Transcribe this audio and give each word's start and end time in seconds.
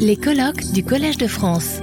Les 0.00 0.16
colloques 0.16 0.72
du 0.72 0.82
Collège 0.82 1.18
de 1.18 1.28
France. 1.28 1.80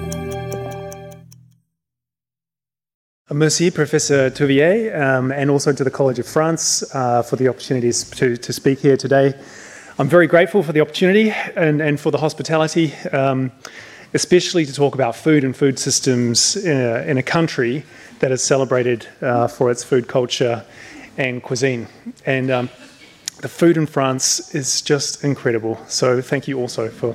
Merci, 3.31 3.71
Professor 3.71 4.29
Touvier, 4.29 4.93
um, 4.93 5.31
and 5.31 5.49
also 5.49 5.71
to 5.71 5.83
the 5.83 5.89
College 5.89 6.19
of 6.19 6.27
France 6.27 6.83
uh, 6.93 7.23
for 7.23 7.37
the 7.37 7.47
opportunities 7.47 8.03
to, 8.11 8.35
to 8.35 8.51
speak 8.51 8.79
here 8.79 8.97
today. 8.97 9.33
I'm 9.97 10.09
very 10.09 10.27
grateful 10.27 10.61
for 10.61 10.73
the 10.73 10.81
opportunity 10.81 11.33
and, 11.55 11.81
and 11.81 11.99
for 11.99 12.11
the 12.11 12.17
hospitality, 12.17 12.93
um, 13.13 13.51
especially 14.13 14.65
to 14.65 14.73
talk 14.73 14.93
about 14.93 15.15
food 15.15 15.45
and 15.45 15.55
food 15.55 15.79
systems 15.79 16.57
in 16.57 16.77
a, 16.77 17.03
in 17.03 17.17
a 17.17 17.23
country 17.23 17.85
that 18.19 18.31
is 18.31 18.43
celebrated 18.43 19.07
uh, 19.21 19.47
for 19.47 19.71
its 19.71 19.83
food 19.85 20.09
culture 20.09 20.65
and 21.17 21.41
cuisine. 21.41 21.87
And 22.25 22.51
um, 22.51 22.69
the 23.43 23.49
food 23.49 23.75
in 23.75 23.85
France 23.85 24.55
is 24.55 24.81
just 24.81 25.21
incredible. 25.21 25.77
So 25.89 26.21
thank 26.21 26.47
you 26.47 26.57
also 26.61 26.87
for 26.87 27.13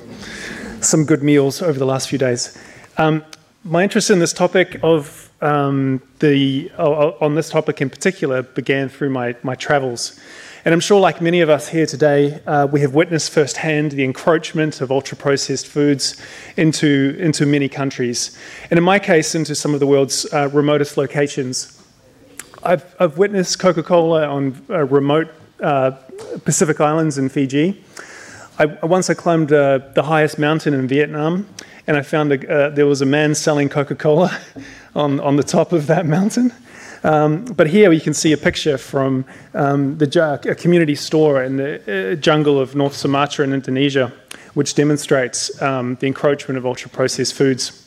some 0.79 1.03
good 1.03 1.23
meals 1.23 1.59
over 1.59 1.79
the 1.79 1.87
last 1.87 2.07
few 2.07 2.19
days. 2.19 2.55
Um, 2.99 3.25
my 3.63 3.81
interest 3.81 4.11
in 4.11 4.19
this 4.19 4.31
topic 4.31 4.79
of 4.83 5.31
um, 5.41 6.03
the 6.19 6.71
on 6.77 7.33
this 7.33 7.49
topic 7.49 7.81
in 7.81 7.89
particular 7.89 8.43
began 8.43 8.89
through 8.89 9.09
my, 9.09 9.35
my 9.41 9.55
travels. 9.55 10.19
And 10.65 10.71
I'm 10.71 10.79
sure, 10.79 10.99
like 10.99 11.19
many 11.19 11.41
of 11.41 11.49
us 11.49 11.67
here 11.67 11.87
today, 11.87 12.39
uh, 12.45 12.67
we 12.71 12.81
have 12.81 12.93
witnessed 12.93 13.31
firsthand 13.31 13.93
the 13.93 14.03
encroachment 14.03 14.81
of 14.81 14.91
ultra 14.91 15.17
processed 15.17 15.65
foods 15.65 16.21
into, 16.57 17.15
into 17.17 17.47
many 17.47 17.69
countries. 17.69 18.37
And 18.69 18.77
in 18.77 18.83
my 18.83 18.99
case, 18.99 19.33
into 19.33 19.55
some 19.55 19.73
of 19.73 19.79
the 19.79 19.87
world's 19.87 20.31
uh, 20.31 20.49
remotest 20.49 20.95
locations. 20.95 21.81
I've, 22.61 22.83
I've 22.99 23.17
witnessed 23.17 23.57
Coca 23.57 23.81
Cola 23.81 24.27
on 24.27 24.63
uh, 24.69 24.85
remote 24.85 25.29
uh, 25.61 25.91
Pacific 26.45 26.79
Islands 26.79 27.17
in 27.17 27.29
Fiji. 27.29 27.83
I, 28.57 28.65
once 28.85 29.09
I 29.09 29.13
climbed 29.13 29.53
uh, 29.53 29.79
the 29.93 30.03
highest 30.03 30.37
mountain 30.37 30.73
in 30.73 30.87
Vietnam, 30.87 31.47
and 31.87 31.97
I 31.97 32.01
found 32.01 32.31
a, 32.31 32.53
uh, 32.53 32.69
there 32.69 32.85
was 32.85 33.01
a 33.01 33.05
man 33.05 33.33
selling 33.33 33.69
Coca 33.69 33.95
Cola 33.95 34.37
on, 34.95 35.19
on 35.19 35.37
the 35.37 35.43
top 35.43 35.71
of 35.71 35.87
that 35.87 36.05
mountain. 36.05 36.53
Um, 37.03 37.45
but 37.45 37.67
here 37.67 37.91
you 37.93 38.01
can 38.01 38.13
see 38.13 38.33
a 38.33 38.37
picture 38.37 38.77
from 38.77 39.25
um, 39.53 39.97
the 39.97 40.41
a 40.49 40.55
community 40.55 40.95
store 40.95 41.43
in 41.43 41.55
the 41.55 42.11
uh, 42.11 42.15
jungle 42.15 42.59
of 42.59 42.75
North 42.75 42.95
Sumatra 42.95 43.45
in 43.45 43.53
Indonesia, 43.53 44.11
which 44.53 44.75
demonstrates 44.75 45.61
um, 45.61 45.95
the 45.95 46.07
encroachment 46.07 46.57
of 46.57 46.65
ultra 46.65 46.89
processed 46.89 47.35
foods. 47.35 47.85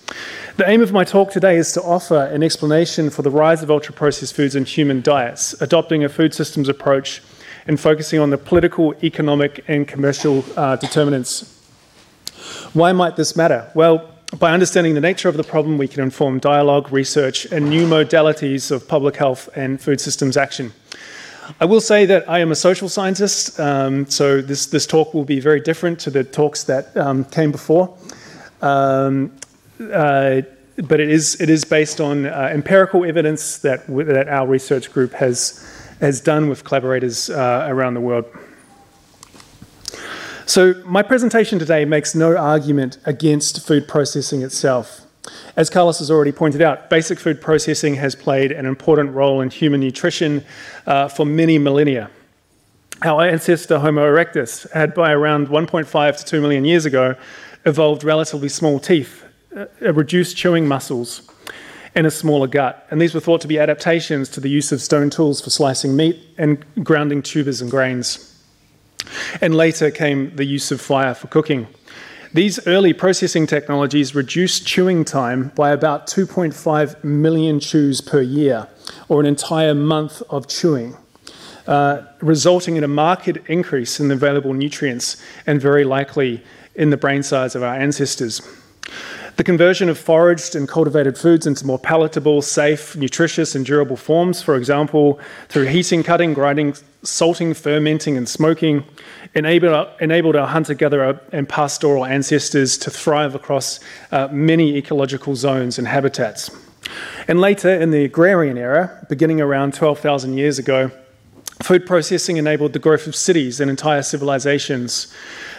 The 0.56 0.68
aim 0.68 0.82
of 0.82 0.92
my 0.92 1.04
talk 1.04 1.30
today 1.30 1.56
is 1.56 1.72
to 1.72 1.82
offer 1.82 2.24
an 2.24 2.42
explanation 2.42 3.10
for 3.10 3.22
the 3.22 3.30
rise 3.30 3.62
of 3.62 3.70
ultra 3.70 3.94
processed 3.94 4.34
foods 4.34 4.54
in 4.54 4.64
human 4.64 5.00
diets, 5.00 5.54
adopting 5.60 6.04
a 6.04 6.08
food 6.08 6.34
systems 6.34 6.68
approach 6.68 7.22
and 7.66 7.78
focusing 7.78 8.20
on 8.20 8.30
the 8.30 8.38
political, 8.38 8.94
economic, 9.02 9.64
and 9.68 9.86
commercial 9.86 10.44
uh, 10.56 10.76
determinants. 10.76 11.60
Why 12.72 12.92
might 12.92 13.16
this 13.16 13.36
matter? 13.36 13.70
Well, 13.74 14.08
by 14.38 14.52
understanding 14.52 14.94
the 14.94 15.00
nature 15.00 15.28
of 15.28 15.36
the 15.36 15.44
problem, 15.44 15.76
we 15.76 15.88
can 15.88 16.02
inform 16.02 16.38
dialogue, 16.38 16.90
research, 16.90 17.44
and 17.46 17.68
new 17.68 17.86
modalities 17.86 18.70
of 18.70 18.88
public 18.88 19.16
health 19.16 19.48
and 19.54 19.80
food 19.80 20.00
systems 20.00 20.36
action. 20.36 20.72
I 21.60 21.64
will 21.66 21.80
say 21.80 22.06
that 22.06 22.28
I 22.28 22.38
am 22.38 22.50
a 22.50 22.54
social 22.54 22.88
scientist, 22.88 23.58
um, 23.60 24.06
so 24.08 24.40
this, 24.40 24.66
this 24.66 24.86
talk 24.86 25.12
will 25.12 25.24
be 25.24 25.40
very 25.40 25.60
different 25.60 25.98
to 26.00 26.10
the 26.10 26.24
talks 26.24 26.64
that 26.64 26.96
um, 26.96 27.24
came 27.26 27.52
before. 27.52 27.94
Um, 28.62 29.32
uh, 29.92 30.42
but 30.76 31.00
it 31.00 31.10
is, 31.10 31.40
it 31.40 31.50
is 31.50 31.64
based 31.64 32.00
on 32.00 32.26
uh, 32.26 32.48
empirical 32.52 33.04
evidence 33.04 33.58
that, 33.58 33.86
that 33.88 34.28
our 34.28 34.46
research 34.46 34.92
group 34.92 35.12
has, 35.12 35.66
has 36.02 36.20
done 36.20 36.48
with 36.48 36.64
collaborators 36.64 37.30
uh, 37.30 37.64
around 37.68 37.94
the 37.94 38.00
world. 38.00 38.26
So, 40.46 40.74
my 40.84 41.02
presentation 41.02 41.60
today 41.60 41.84
makes 41.84 42.14
no 42.14 42.36
argument 42.36 42.98
against 43.06 43.64
food 43.64 43.86
processing 43.86 44.42
itself. 44.42 45.06
As 45.54 45.70
Carlos 45.70 46.00
has 46.00 46.10
already 46.10 46.32
pointed 46.32 46.60
out, 46.60 46.90
basic 46.90 47.20
food 47.20 47.40
processing 47.40 47.94
has 47.94 48.16
played 48.16 48.50
an 48.50 48.66
important 48.66 49.14
role 49.14 49.40
in 49.40 49.50
human 49.50 49.80
nutrition 49.80 50.44
uh, 50.86 51.06
for 51.06 51.24
many 51.24 51.56
millennia. 51.58 52.10
Our 53.04 53.24
ancestor 53.24 53.78
Homo 53.78 54.02
erectus 54.02 54.70
had, 54.72 54.94
by 54.94 55.12
around 55.12 55.48
1.5 55.48 56.18
to 56.18 56.24
2 56.24 56.40
million 56.40 56.64
years 56.64 56.84
ago, 56.84 57.14
evolved 57.64 58.02
relatively 58.02 58.48
small 58.48 58.80
teeth, 58.80 59.24
uh, 59.56 59.66
reduced 59.80 60.36
chewing 60.36 60.66
muscles, 60.66 61.31
and 61.94 62.06
a 62.06 62.10
smaller 62.10 62.46
gut. 62.46 62.86
And 62.90 63.00
these 63.00 63.14
were 63.14 63.20
thought 63.20 63.40
to 63.42 63.48
be 63.48 63.58
adaptations 63.58 64.28
to 64.30 64.40
the 64.40 64.48
use 64.48 64.72
of 64.72 64.80
stone 64.80 65.10
tools 65.10 65.40
for 65.40 65.50
slicing 65.50 65.96
meat 65.96 66.18
and 66.38 66.64
grounding 66.82 67.22
tubers 67.22 67.60
and 67.60 67.70
grains. 67.70 68.28
And 69.40 69.54
later 69.54 69.90
came 69.90 70.34
the 70.36 70.44
use 70.44 70.70
of 70.70 70.80
fire 70.80 71.14
for 71.14 71.26
cooking. 71.26 71.66
These 72.34 72.66
early 72.66 72.94
processing 72.94 73.46
technologies 73.46 74.14
reduced 74.14 74.66
chewing 74.66 75.04
time 75.04 75.52
by 75.54 75.70
about 75.70 76.06
2.5 76.06 77.04
million 77.04 77.60
chews 77.60 78.00
per 78.00 78.22
year, 78.22 78.68
or 79.08 79.20
an 79.20 79.26
entire 79.26 79.74
month 79.74 80.22
of 80.30 80.48
chewing, 80.48 80.96
uh, 81.66 82.02
resulting 82.22 82.76
in 82.76 82.84
a 82.84 82.88
marked 82.88 83.28
increase 83.48 84.00
in 84.00 84.08
the 84.08 84.14
available 84.14 84.54
nutrients 84.54 85.22
and 85.46 85.60
very 85.60 85.84
likely 85.84 86.42
in 86.74 86.88
the 86.88 86.96
brain 86.96 87.22
size 87.22 87.54
of 87.54 87.62
our 87.62 87.74
ancestors. 87.74 88.40
The 89.36 89.44
conversion 89.44 89.88
of 89.88 89.96
foraged 89.96 90.54
and 90.54 90.68
cultivated 90.68 91.16
foods 91.16 91.46
into 91.46 91.66
more 91.66 91.78
palatable, 91.78 92.42
safe, 92.42 92.94
nutritious, 92.96 93.54
and 93.54 93.64
durable 93.64 93.96
forms, 93.96 94.42
for 94.42 94.56
example, 94.56 95.18
through 95.48 95.66
heating, 95.66 96.02
cutting, 96.02 96.34
grinding, 96.34 96.74
salting, 97.02 97.54
fermenting, 97.54 98.18
and 98.18 98.28
smoking, 98.28 98.84
enabled, 99.34 99.88
enabled 100.00 100.36
our 100.36 100.46
hunter 100.46 100.74
gatherer 100.74 101.18
and 101.32 101.48
pastoral 101.48 102.04
ancestors 102.04 102.76
to 102.78 102.90
thrive 102.90 103.34
across 103.34 103.80
uh, 104.10 104.28
many 104.30 104.76
ecological 104.76 105.34
zones 105.34 105.78
and 105.78 105.88
habitats. 105.88 106.50
And 107.26 107.40
later, 107.40 107.70
in 107.70 107.90
the 107.90 108.04
agrarian 108.04 108.58
era, 108.58 109.06
beginning 109.08 109.40
around 109.40 109.72
12,000 109.72 110.36
years 110.36 110.58
ago, 110.58 110.90
food 111.62 111.86
processing 111.86 112.36
enabled 112.36 112.74
the 112.74 112.78
growth 112.78 113.06
of 113.06 113.16
cities 113.16 113.60
and 113.60 113.70
entire 113.70 114.02
civilizations 114.02 115.12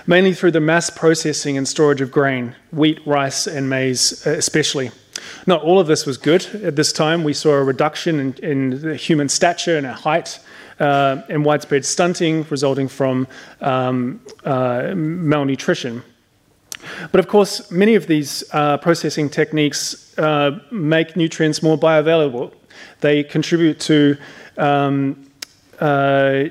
mainly 0.05 0.33
through 0.33 0.51
the 0.51 0.59
mass 0.59 0.89
processing 0.89 1.57
and 1.57 1.67
storage 1.67 2.01
of 2.01 2.11
grain, 2.11 2.55
wheat, 2.71 2.99
rice, 3.05 3.47
and 3.47 3.69
maize, 3.69 4.25
uh, 4.25 4.31
especially. 4.31 4.91
Not 5.45 5.61
all 5.61 5.79
of 5.79 5.87
this 5.87 6.05
was 6.05 6.17
good. 6.17 6.45
At 6.63 6.75
this 6.75 6.91
time, 6.91 7.23
we 7.23 7.33
saw 7.33 7.51
a 7.51 7.63
reduction 7.63 8.19
in, 8.19 8.33
in 8.35 8.95
human 8.97 9.29
stature 9.29 9.77
and 9.77 9.87
height, 9.87 10.39
uh, 10.79 11.21
and 11.29 11.45
widespread 11.45 11.85
stunting 11.85 12.45
resulting 12.49 12.87
from 12.87 13.27
um, 13.61 14.19
uh, 14.43 14.93
malnutrition. 14.95 16.03
But 17.11 17.19
of 17.19 17.27
course, 17.27 17.71
many 17.71 17.95
of 17.95 18.07
these 18.07 18.43
uh, 18.51 18.77
processing 18.77 19.29
techniques 19.29 20.17
uh, 20.17 20.59
make 20.71 21.15
nutrients 21.15 21.63
more 21.63 21.77
bioavailable. 21.77 22.51
They 22.99 23.23
contribute 23.23 23.79
to 23.81 24.17
um, 24.57 25.29
uh, 25.79 26.45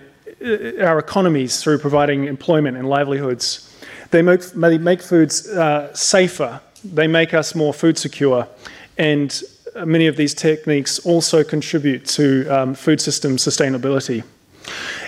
our 0.80 0.98
economies 0.98 1.62
through 1.62 1.78
providing 1.78 2.24
employment 2.24 2.76
and 2.76 2.88
livelihoods. 2.88 3.68
They 4.10 4.22
make, 4.22 4.54
make 4.54 5.02
foods 5.02 5.48
uh, 5.48 5.94
safer, 5.94 6.60
they 6.84 7.06
make 7.06 7.32
us 7.32 7.54
more 7.54 7.72
food 7.72 7.96
secure, 7.96 8.46
and 8.98 9.42
many 9.86 10.06
of 10.06 10.16
these 10.16 10.34
techniques 10.34 10.98
also 11.00 11.44
contribute 11.44 12.04
to 12.06 12.46
um, 12.48 12.74
food 12.74 13.00
system 13.00 13.36
sustainability. 13.36 14.22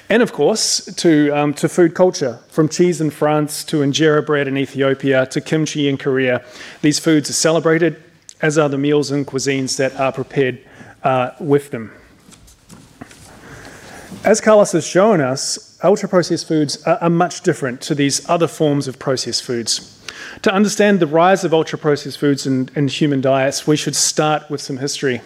And 0.09 0.23
of 0.23 0.33
course, 0.33 0.85
to, 0.97 1.31
um, 1.31 1.55
to 1.55 1.69
food 1.69 1.95
culture, 1.95 2.39
from 2.49 2.69
cheese 2.69 3.01
in 3.01 3.11
France 3.11 3.65
to 3.65 3.79
injera 3.79 4.25
bread 4.25 4.49
in 4.49 4.57
Ethiopia 4.57 5.27
to 5.27 5.41
kimchi 5.41 5.89
in 5.89 5.97
Korea. 5.97 6.45
These 6.83 6.99
foods 6.99 7.31
are 7.31 7.35
celebrated, 7.35 8.03
as 8.43 8.59
are 8.59 8.69
the 8.69 8.79
meals 8.79 9.11
and 9.11 9.27
cuisines 9.27 9.77
that 9.79 9.99
are 9.99 10.13
prepared 10.13 10.61
uh, 11.03 11.31
with 11.41 11.71
them. 11.71 11.93
As 14.25 14.41
Carlos 14.41 14.73
has 14.73 14.87
shown 14.87 15.21
us, 15.21 15.79
ultra 15.85 16.09
processed 16.09 16.49
foods 16.49 16.83
are, 16.85 16.97
are 17.03 17.11
much 17.11 17.43
different 17.43 17.83
to 17.83 17.95
these 17.95 18.27
other 18.27 18.49
forms 18.49 18.89
of 18.89 18.99
processed 18.99 19.43
foods. 19.43 20.03
To 20.41 20.55
understand 20.55 20.99
the 20.99 21.07
rise 21.07 21.45
of 21.45 21.53
ultra 21.53 21.79
processed 21.79 22.17
foods 22.17 22.47
in, 22.47 22.71
in 22.75 22.89
human 22.89 23.21
diets, 23.21 23.67
we 23.67 23.77
should 23.77 23.95
start 23.95 24.49
with 24.49 24.63
some 24.63 24.79
history. 24.79 25.21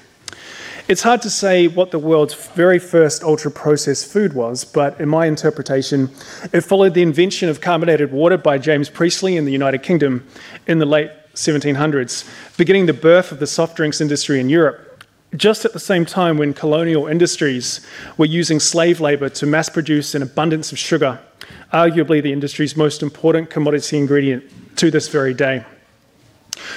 It's 0.89 1.03
hard 1.03 1.23
to 1.23 1.31
say 1.31 1.69
what 1.69 1.93
the 1.93 1.99
world's 2.01 2.35
very 2.35 2.81
first 2.81 3.23
ultra 3.23 3.53
processed 3.53 4.11
food 4.11 4.33
was, 4.33 4.65
but 4.65 5.01
in 5.01 5.09
my 5.09 5.27
interpretation, 5.27 6.11
it 6.53 6.63
followed 6.63 6.95
the 6.95 7.03
invention 7.03 7.49
of 7.49 7.61
carbonated 7.61 8.11
water 8.11 8.37
by 8.37 8.59
James 8.59 8.91
Priestley 8.91 9.37
in 9.37 9.45
the 9.45 9.53
United 9.53 9.85
Kingdom 9.85 10.27
in 10.67 10.81
the 10.81 10.87
late 10.87 11.13
1700s, 11.35 12.29
beginning 12.57 12.87
the 12.87 12.93
birth 12.93 13.31
of 13.31 13.39
the 13.39 13.47
soft 13.47 13.77
drinks 13.77 14.01
industry 14.01 14.41
in 14.41 14.49
Europe 14.49 14.88
just 15.37 15.65
at 15.65 15.73
the 15.73 15.81
same 15.81 16.07
time 16.07 16.39
when 16.39 16.55
colonial 16.55 17.07
industries 17.07 17.87
were 18.17 18.27
using 18.27 18.59
slave 18.59 19.01
labor 19.01 19.29
to 19.29 19.47
mass 19.47 19.69
produce 19.69 20.15
an 20.15 20.23
abundance 20.23 20.73
of 20.73 20.79
sugar, 20.79 21.21
arguably 21.73 22.23
the 22.23 22.33
industry's 22.33 22.77
most 22.77 23.03
important 23.03 23.51
commodity 23.51 23.99
ingredient 23.99 24.45
to 24.77 24.91
this 24.91 25.09
very 25.09 25.35
day. 25.35 25.65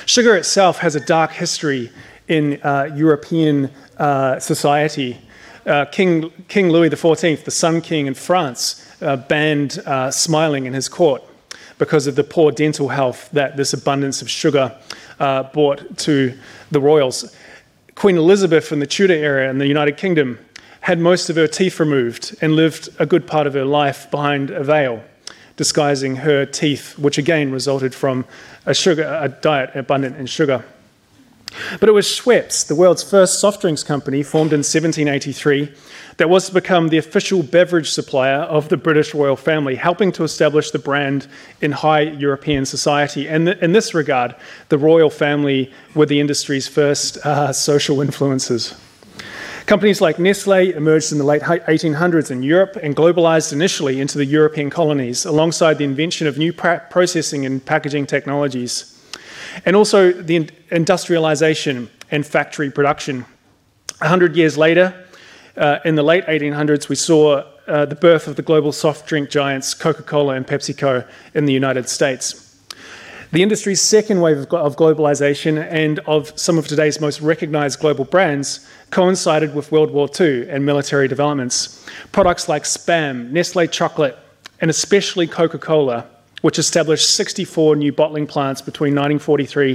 Sugar 0.05 0.35
itself 0.35 0.79
has 0.79 0.95
a 0.95 1.05
dark 1.05 1.31
history 1.31 1.91
in 2.27 2.61
uh, 2.61 2.89
European 2.95 3.71
uh, 3.97 4.39
society. 4.39 5.17
Uh, 5.65 5.85
King, 5.85 6.31
King 6.47 6.69
Louis 6.69 6.89
XIV, 6.89 7.43
the 7.43 7.51
Sun 7.51 7.81
King 7.81 8.07
in 8.07 8.13
France, 8.13 8.85
uh, 9.01 9.15
banned 9.15 9.79
uh, 9.85 10.11
smiling 10.11 10.65
in 10.65 10.73
his 10.73 10.89
court. 10.89 11.23
because 11.81 12.05
of 12.05 12.15
the 12.15 12.23
poor 12.23 12.51
dental 12.51 12.89
health 12.89 13.27
that 13.31 13.57
this 13.57 13.73
abundance 13.73 14.21
of 14.21 14.29
sugar 14.29 14.71
uh, 15.19 15.41
brought 15.51 15.97
to 15.97 16.37
the 16.69 16.79
royals. 16.79 17.35
Queen 18.01 18.17
Elizabeth 18.17 18.71
in 18.71 18.79
the 18.79 18.87
Tudor 18.87 19.13
era 19.13 19.47
in 19.47 19.59
the 19.59 19.67
United 19.67 19.95
Kingdom 19.95 20.39
had 20.79 20.97
most 20.97 21.29
of 21.29 21.35
her 21.35 21.45
teeth 21.45 21.79
removed 21.79 22.35
and 22.41 22.55
lived 22.55 22.89
a 22.97 23.05
good 23.05 23.27
part 23.27 23.45
of 23.45 23.53
her 23.53 23.63
life 23.63 24.09
behind 24.09 24.49
a 24.49 24.63
veil, 24.63 25.03
disguising 25.55 26.15
her 26.15 26.43
teeth, 26.43 26.97
which 26.97 27.19
again 27.19 27.51
resulted 27.51 27.93
from 27.93 28.25
a, 28.65 28.73
sugar, 28.73 29.03
a 29.03 29.29
diet 29.29 29.69
abundant 29.75 30.17
in 30.17 30.25
sugar. 30.25 30.65
But 31.79 31.89
it 31.89 31.91
was 31.91 32.05
Schweppes, 32.05 32.65
the 32.65 32.75
world's 32.75 33.03
first 33.03 33.39
soft 33.39 33.61
drinks 33.61 33.83
company, 33.83 34.23
formed 34.23 34.53
in 34.53 34.59
1783, 34.59 35.71
that 36.17 36.29
was 36.29 36.47
to 36.47 36.53
become 36.53 36.89
the 36.89 36.97
official 36.97 37.43
beverage 37.43 37.91
supplier 37.91 38.41
of 38.41 38.69
the 38.69 38.77
British 38.77 39.13
royal 39.13 39.35
family, 39.35 39.75
helping 39.75 40.11
to 40.13 40.23
establish 40.23 40.71
the 40.71 40.79
brand 40.79 41.27
in 41.61 41.71
high 41.71 42.01
European 42.01 42.65
society. 42.65 43.27
And 43.27 43.49
in 43.49 43.71
this 43.71 43.93
regard, 43.93 44.35
the 44.69 44.77
royal 44.77 45.09
family 45.09 45.71
were 45.95 46.05
the 46.05 46.19
industry's 46.19 46.67
first 46.67 47.17
uh, 47.25 47.51
social 47.51 48.01
influences. 48.01 48.75
Companies 49.65 50.01
like 50.01 50.19
Nestle 50.19 50.73
emerged 50.73 51.11
in 51.11 51.17
the 51.17 51.23
late 51.23 51.43
1800s 51.43 52.31
in 52.31 52.43
Europe 52.43 52.77
and 52.81 52.95
globalized 52.95 53.53
initially 53.53 54.01
into 54.01 54.17
the 54.17 54.25
European 54.25 54.69
colonies 54.69 55.23
alongside 55.25 55.77
the 55.77 55.85
invention 55.85 56.27
of 56.27 56.37
new 56.37 56.51
processing 56.51 57.45
and 57.45 57.63
packaging 57.63 58.05
technologies 58.05 58.90
and 59.65 59.75
also 59.75 60.11
the 60.11 60.49
industrialization 60.69 61.89
and 62.09 62.25
factory 62.25 62.69
production. 62.69 63.25
A 64.01 64.07
hundred 64.07 64.35
years 64.35 64.57
later, 64.57 65.07
uh, 65.57 65.79
in 65.85 65.95
the 65.95 66.03
late 66.03 66.25
1800s, 66.25 66.89
we 66.89 66.95
saw 66.95 67.43
uh, 67.67 67.85
the 67.85 67.95
birth 67.95 68.27
of 68.27 68.35
the 68.35 68.41
global 68.41 68.71
soft 68.71 69.07
drink 69.07 69.29
giants 69.29 69.73
Coca 69.73 70.03
Cola 70.03 70.35
and 70.35 70.45
PepsiCo 70.45 71.07
in 71.33 71.45
the 71.45 71.53
United 71.53 71.87
States. 71.87 72.47
The 73.31 73.41
industry's 73.41 73.79
second 73.79 74.19
wave 74.19 74.37
of, 74.37 74.53
of 74.53 74.75
globalization 74.75 75.65
and 75.71 75.99
of 75.99 76.37
some 76.37 76.57
of 76.57 76.67
today's 76.67 76.99
most 76.99 77.21
recognized 77.21 77.79
global 77.79 78.03
brands 78.03 78.67
coincided 78.89 79.55
with 79.55 79.71
World 79.71 79.91
War 79.91 80.09
II 80.19 80.49
and 80.49 80.65
military 80.65 81.07
developments. 81.07 81.85
Products 82.11 82.49
like 82.49 82.63
Spam, 82.63 83.31
Nestle 83.31 83.67
chocolate, 83.67 84.17
and 84.59 84.69
especially 84.69 85.27
Coca 85.27 85.57
Cola 85.57 86.07
which 86.41 86.59
established 86.59 87.09
64 87.15 87.75
new 87.75 87.91
bottling 87.91 88.27
plants 88.27 88.61
between 88.61 88.93
1943 88.93 89.73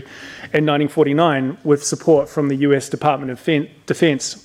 and 0.53 0.67
1949 0.67 1.59
with 1.65 1.85
support 1.85 2.29
from 2.29 2.49
the 2.49 2.57
US 2.57 2.89
Department 2.89 3.31
of 3.31 3.43
Defense. 3.87 4.43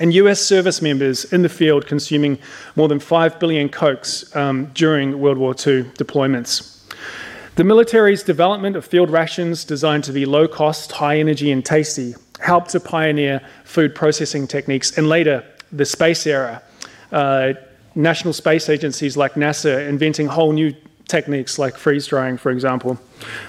And 0.00 0.14
US 0.14 0.40
service 0.40 0.80
members 0.80 1.24
in 1.32 1.42
the 1.42 1.48
field 1.48 1.86
consuming 1.86 2.38
more 2.76 2.88
than 2.88 2.98
5 2.98 3.38
billion 3.38 3.68
Cokes 3.68 4.34
um, 4.34 4.70
during 4.74 5.20
World 5.20 5.38
War 5.38 5.52
II 5.52 5.84
deployments. 5.98 6.82
The 7.56 7.64
military's 7.64 8.22
development 8.22 8.76
of 8.76 8.84
field 8.86 9.10
rations 9.10 9.64
designed 9.64 10.04
to 10.04 10.12
be 10.12 10.24
low 10.24 10.48
cost, 10.48 10.92
high 10.92 11.18
energy, 11.18 11.52
and 11.52 11.62
tasty 11.62 12.14
helped 12.40 12.70
to 12.70 12.80
pioneer 12.80 13.42
food 13.64 13.94
processing 13.94 14.46
techniques, 14.46 14.96
and 14.96 15.08
later, 15.08 15.44
the 15.70 15.84
space 15.84 16.26
era. 16.26 16.62
Uh, 17.12 17.52
national 17.94 18.32
space 18.32 18.70
agencies 18.70 19.18
like 19.18 19.34
NASA 19.34 19.86
inventing 19.86 20.26
whole 20.26 20.52
new 20.52 20.74
techniques 21.08 21.58
like 21.58 21.76
freeze 21.76 22.06
drying, 22.06 22.36
for 22.36 22.50
example. 22.50 22.98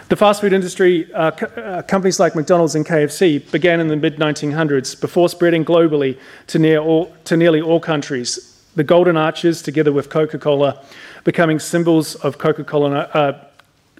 The 0.10 0.16
fast 0.16 0.42
food 0.42 0.54
industry, 0.54 1.12
uh, 1.14 1.32
uh, 1.32 1.82
companies 1.84 2.20
like 2.20 2.36
McDonald's 2.36 2.76
and 2.76 2.86
KFC, 2.86 3.52
began 3.52 3.80
in 3.80 3.88
the 3.88 3.96
mid 3.96 4.18
1900s 4.18 5.00
before 5.00 5.30
spreading 5.30 5.66
globally 5.66 6.18
to, 6.48 6.60
near 6.60 6.80
all, 6.80 7.16
to 7.26 7.38
nearly 7.38 7.62
all 7.62 7.80
countries. 7.80 8.50
The 8.76 8.84
Golden 8.84 9.18
Arches, 9.18 9.62
together 9.62 9.92
with 9.92 10.10
Coca 10.10 10.40
Cola, 10.40 10.84
becoming 11.24 11.60
symbols 11.60 12.16
of 12.16 12.38
Coca 12.38 12.64
Cola, 12.64 13.10
uh, 13.14 13.46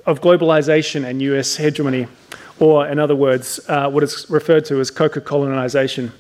of 0.06 0.22
globalization 0.22 1.06
and 1.06 1.22
US 1.22 1.56
hegemony, 1.56 2.08
or 2.60 2.88
in 2.88 3.00
other 3.00 3.16
words, 3.16 3.60
uh, 3.68 3.90
what 3.90 4.04
is 4.04 4.26
referred 4.30 4.66
to 4.66 4.80
as 4.80 4.92
Coca 4.92 5.22
Colonization. 5.22 6.12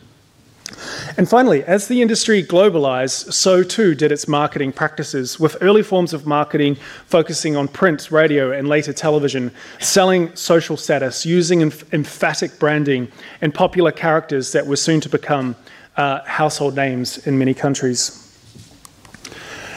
And 1.17 1.29
finally, 1.29 1.63
as 1.63 1.87
the 1.87 2.01
industry 2.01 2.43
globalized, 2.43 3.33
so 3.33 3.63
too 3.63 3.93
did 3.93 4.11
its 4.11 4.27
marketing 4.27 4.71
practices, 4.71 5.39
with 5.39 5.57
early 5.61 5.83
forms 5.83 6.13
of 6.13 6.25
marketing 6.25 6.75
focusing 7.05 7.55
on 7.55 7.67
print, 7.67 8.09
radio, 8.11 8.51
and 8.51 8.67
later 8.67 8.93
television, 8.93 9.51
selling 9.79 10.35
social 10.35 10.77
status, 10.77 11.25
using 11.25 11.61
emphatic 11.61 12.57
branding, 12.59 13.11
and 13.41 13.53
popular 13.53 13.91
characters 13.91 14.51
that 14.53 14.65
were 14.65 14.75
soon 14.75 15.01
to 15.01 15.09
become 15.09 15.55
uh, 15.97 16.23
household 16.25 16.75
names 16.75 17.27
in 17.27 17.37
many 17.37 17.53
countries. 17.53 18.19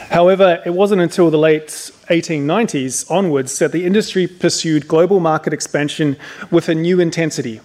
However, 0.09 0.63
it 0.65 0.73
wasn't 0.73 1.01
until 1.01 1.29
the 1.29 1.37
late 1.37 1.67
1890s 2.09 3.11
onwards 3.11 3.59
that 3.59 3.73
the 3.73 3.85
industry 3.85 4.25
pursued 4.25 4.87
global 4.87 5.19
market 5.19 5.51
expansion 5.51 6.15
with 6.49 6.69
a 6.69 6.75
new 6.75 7.01
intensity 7.01 7.59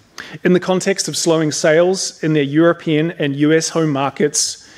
in 0.45 0.53
the 0.53 0.61
context 0.61 1.09
of 1.09 1.17
slowing 1.17 1.53
sales 1.53 2.23
in 2.23 2.33
their 2.33 2.43
European 2.43 3.11
and 3.13 3.37
US 3.37 3.71
home 3.71 3.91
markets, 3.91 4.69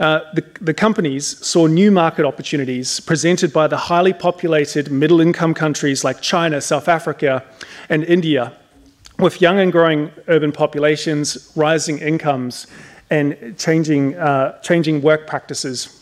uh, 0.00 0.20
the, 0.60 0.74
companies 0.74 1.38
saw 1.46 1.66
new 1.66 1.90
market 1.90 2.24
opportunities 2.24 2.98
presented 2.98 3.52
by 3.52 3.68
the 3.68 3.76
highly 3.76 4.12
populated 4.12 4.90
middle 4.90 5.20
income 5.20 5.54
countries 5.54 6.02
like 6.02 6.20
China, 6.20 6.60
South 6.60 6.88
Africa, 6.88 7.44
and 7.88 8.02
India, 8.04 8.52
with 9.20 9.40
young 9.40 9.60
and 9.60 9.70
growing 9.70 10.10
urban 10.26 10.50
populations, 10.50 11.52
rising 11.54 11.98
incomes, 11.98 12.66
and 13.10 13.56
changing, 13.56 14.16
uh, 14.16 14.58
changing 14.62 15.00
work 15.00 15.28
practices. 15.28 16.00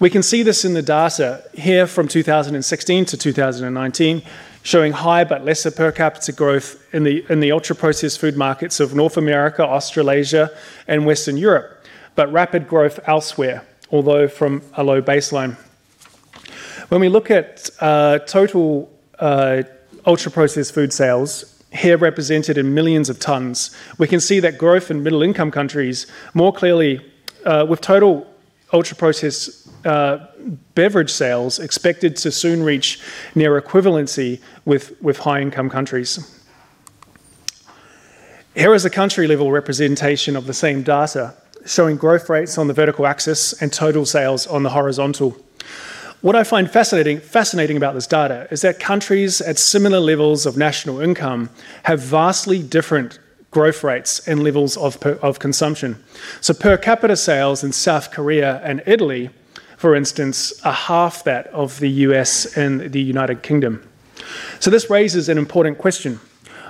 We 0.00 0.08
can 0.08 0.22
see 0.22 0.42
this 0.42 0.64
in 0.64 0.72
the 0.72 0.82
data 0.82 1.44
here 1.52 1.86
from 1.86 2.08
2016 2.08 3.04
to 3.06 3.16
2019 3.16 4.22
showing 4.68 4.92
high 4.92 5.24
but 5.24 5.46
lesser 5.46 5.70
per 5.70 5.90
capita 5.90 6.30
growth 6.30 6.76
in 6.92 7.02
the, 7.02 7.24
in 7.30 7.40
the 7.40 7.50
ultra 7.50 7.74
processed 7.74 8.20
food 8.20 8.36
markets 8.36 8.80
of 8.80 8.94
North 8.94 9.16
America, 9.16 9.62
Australasia, 9.66 10.50
and 10.86 11.06
Western 11.06 11.38
Europe, 11.38 11.82
but 12.16 12.30
rapid 12.30 12.68
growth 12.68 13.00
elsewhere, 13.06 13.64
although 13.90 14.28
from 14.28 14.60
a 14.74 14.84
low 14.84 15.00
baseline. 15.00 15.56
When 16.90 17.00
we 17.00 17.08
look 17.08 17.30
at 17.30 17.70
uh, 17.80 18.18
total 18.26 18.92
uh, 19.18 19.62
ultra 20.04 20.30
processed 20.30 20.74
food 20.74 20.92
sales, 20.92 21.64
here 21.72 21.96
represented 21.96 22.58
in 22.58 22.74
millions 22.74 23.08
of 23.08 23.18
tons, 23.18 23.74
we 23.96 24.06
can 24.06 24.20
see 24.20 24.38
that 24.40 24.58
growth 24.58 24.90
in 24.90 25.02
middle 25.02 25.22
income 25.22 25.50
countries 25.50 26.06
more 26.34 26.52
clearly, 26.52 27.00
uh, 27.46 27.64
with 27.66 27.80
total 27.80 28.26
ultra 28.74 28.98
processed 28.98 29.66
uh, 29.86 30.26
beverage 30.74 31.10
sales 31.10 31.58
expected 31.58 32.16
to 32.16 32.30
soon 32.30 32.62
reach 32.62 33.00
near 33.34 33.60
equivalency 33.60 34.40
with, 34.64 35.00
with 35.02 35.18
high 35.18 35.40
income 35.40 35.70
countries. 35.70 36.34
Here 38.54 38.74
is 38.74 38.84
a 38.84 38.90
country 38.90 39.26
level 39.26 39.52
representation 39.52 40.36
of 40.36 40.46
the 40.46 40.54
same 40.54 40.82
data, 40.82 41.34
showing 41.64 41.96
growth 41.96 42.28
rates 42.28 42.58
on 42.58 42.66
the 42.66 42.74
vertical 42.74 43.06
axis 43.06 43.52
and 43.62 43.72
total 43.72 44.04
sales 44.04 44.46
on 44.46 44.62
the 44.62 44.70
horizontal. 44.70 45.36
What 46.20 46.34
I 46.34 46.42
find 46.42 46.68
fascinating, 46.68 47.20
fascinating 47.20 47.76
about 47.76 47.94
this 47.94 48.08
data 48.08 48.48
is 48.50 48.62
that 48.62 48.80
countries 48.80 49.40
at 49.40 49.58
similar 49.58 50.00
levels 50.00 50.46
of 50.46 50.56
national 50.56 51.00
income 51.00 51.50
have 51.84 52.00
vastly 52.00 52.60
different 52.60 53.20
growth 53.52 53.84
rates 53.84 54.26
and 54.26 54.42
levels 54.42 54.76
of, 54.76 55.00
of 55.22 55.38
consumption. 55.38 56.02
So, 56.40 56.52
per 56.54 56.76
capita 56.76 57.16
sales 57.16 57.62
in 57.62 57.72
South 57.72 58.10
Korea 58.10 58.60
and 58.64 58.82
Italy 58.86 59.30
for 59.78 59.94
instance, 59.94 60.60
are 60.64 60.72
half 60.72 61.22
that 61.22 61.46
of 61.48 61.78
the 61.78 61.88
US 62.06 62.56
and 62.56 62.92
the 62.92 63.00
United 63.00 63.42
Kingdom. 63.42 63.88
So 64.58 64.70
this 64.70 64.90
raises 64.90 65.28
an 65.28 65.38
important 65.38 65.78
question. 65.78 66.18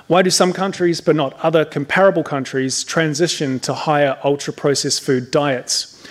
Why 0.08 0.20
do 0.20 0.28
some 0.28 0.52
countries, 0.52 1.00
but 1.00 1.16
not 1.16 1.32
other 1.40 1.64
comparable 1.64 2.22
countries, 2.22 2.84
transition 2.84 3.60
to 3.60 3.72
higher 3.72 4.18
ultra 4.22 4.52
processed 4.52 5.02
food 5.02 5.30
diets? 5.30 6.06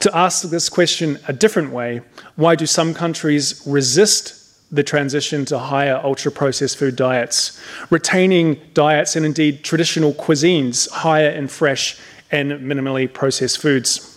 To 0.00 0.14
ask 0.14 0.42
this 0.50 0.68
question 0.68 1.18
a 1.26 1.32
different 1.32 1.72
way, 1.72 2.02
why 2.36 2.54
do 2.54 2.66
some 2.66 2.92
countries 2.92 3.62
resist 3.66 4.38
the 4.70 4.82
transition 4.82 5.46
to 5.46 5.58
higher 5.58 6.00
ultra 6.04 6.30
processed 6.30 6.76
food 6.76 6.96
diets, 6.96 7.58
retaining 7.88 8.60
diets 8.74 9.16
and 9.16 9.24
indeed 9.24 9.64
traditional 9.64 10.12
cuisines 10.12 10.90
higher 10.90 11.30
in 11.30 11.48
fresh 11.48 11.98
and 12.30 12.52
minimally 12.52 13.10
processed 13.10 13.58
foods? 13.58 14.11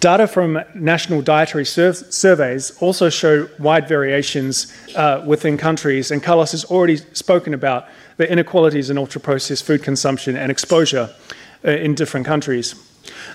Data 0.00 0.26
from 0.26 0.60
national 0.74 1.22
dietary 1.22 1.64
sur- 1.64 1.94
surveys 1.94 2.70
also 2.80 3.08
show 3.08 3.48
wide 3.58 3.88
variations 3.88 4.72
uh, 4.94 5.22
within 5.26 5.56
countries, 5.56 6.10
and 6.10 6.22
Carlos 6.22 6.52
has 6.52 6.64
already 6.66 6.96
spoken 7.14 7.54
about 7.54 7.88
the 8.18 8.30
inequalities 8.30 8.90
in 8.90 8.98
ultra 8.98 9.20
processed 9.20 9.64
food 9.64 9.82
consumption 9.82 10.36
and 10.36 10.50
exposure 10.52 11.14
uh, 11.64 11.70
in 11.70 11.94
different 11.94 12.26
countries. 12.26 12.74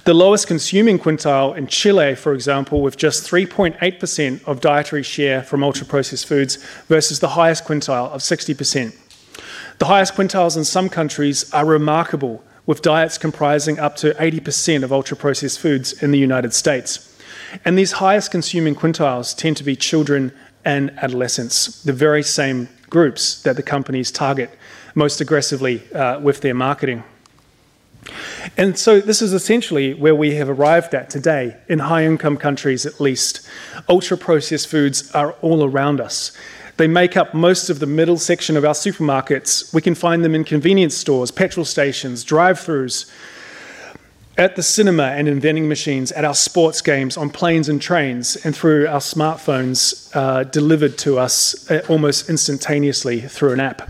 The 0.03 0.13
lowest 0.13 0.47
consuming 0.47 0.99
quintile 0.99 1.55
in 1.57 1.67
Chile, 1.67 2.15
for 2.15 2.33
example, 2.33 2.81
with 2.81 2.95
just 2.95 3.29
3.8% 3.29 4.43
of 4.45 4.61
dietary 4.61 5.03
share 5.03 5.41
from 5.41 5.63
ultra 5.63 5.85
processed 5.85 6.27
foods 6.27 6.57
versus 6.87 7.19
the 7.19 7.29
highest 7.29 7.65
quintile 7.65 8.09
of 8.09 8.21
60%. 8.21 8.95
The 9.79 9.85
highest 9.85 10.13
quintiles 10.13 10.57
in 10.57 10.63
some 10.63 10.89
countries 10.89 11.51
are 11.53 11.65
remarkable 11.65 12.43
with 12.65 12.81
diets 12.81 13.17
comprising 13.17 13.79
up 13.79 13.95
to 13.97 14.13
80% 14.13 14.83
of 14.83 14.93
ultra 14.93 15.17
processed 15.17 15.59
foods 15.59 16.01
in 16.03 16.11
the 16.11 16.19
United 16.19 16.53
States. 16.53 17.07
And 17.65 17.77
these 17.77 17.93
highest 17.93 18.31
consuming 18.31 18.75
quintiles 18.75 19.35
tend 19.35 19.57
to 19.57 19.63
be 19.63 19.75
children 19.75 20.31
and 20.63 20.91
adolescents, 20.97 21.83
the 21.83 21.93
very 21.93 22.23
same 22.23 22.69
groups 22.89 23.41
that 23.43 23.55
the 23.55 23.63
companies 23.63 24.11
target 24.11 24.49
most 24.95 25.21
aggressively 25.21 25.81
uh, 25.93 26.19
with 26.19 26.41
their 26.41 26.53
marketing. 26.53 27.03
And 28.57 28.77
so, 28.77 28.99
this 28.99 29.21
is 29.21 29.31
essentially 29.31 29.93
where 29.93 30.15
we 30.15 30.35
have 30.35 30.49
arrived 30.49 30.95
at 30.95 31.09
today, 31.09 31.57
in 31.67 31.79
high 31.79 32.03
income 32.03 32.35
countries 32.35 32.85
at 32.85 32.99
least. 32.99 33.47
Ultra 33.87 34.17
processed 34.17 34.67
foods 34.67 35.11
are 35.11 35.33
all 35.41 35.63
around 35.63 36.01
us. 36.01 36.31
They 36.77 36.87
make 36.87 37.17
up 37.17 37.33
most 37.33 37.69
of 37.69 37.79
the 37.79 37.85
middle 37.85 38.17
section 38.17 38.57
of 38.57 38.65
our 38.65 38.73
supermarkets. 38.73 39.73
We 39.73 39.81
can 39.81 39.95
find 39.95 40.23
them 40.23 40.35
in 40.35 40.43
convenience 40.43 40.95
stores, 40.95 41.31
petrol 41.31 41.65
stations, 41.65 42.23
drive 42.23 42.59
throughs, 42.59 43.11
at 44.37 44.55
the 44.55 44.63
cinema 44.63 45.03
and 45.03 45.27
in 45.27 45.39
vending 45.39 45.67
machines, 45.67 46.11
at 46.13 46.25
our 46.25 46.33
sports 46.33 46.81
games, 46.81 47.17
on 47.17 47.29
planes 47.29 47.69
and 47.69 47.81
trains, 47.81 48.37
and 48.37 48.55
through 48.55 48.87
our 48.87 48.99
smartphones 48.99 50.09
uh, 50.15 50.43
delivered 50.45 50.97
to 50.97 51.19
us 51.19 51.69
uh, 51.69 51.81
almost 51.89 52.29
instantaneously 52.29 53.21
through 53.21 53.51
an 53.51 53.59
app. 53.59 53.89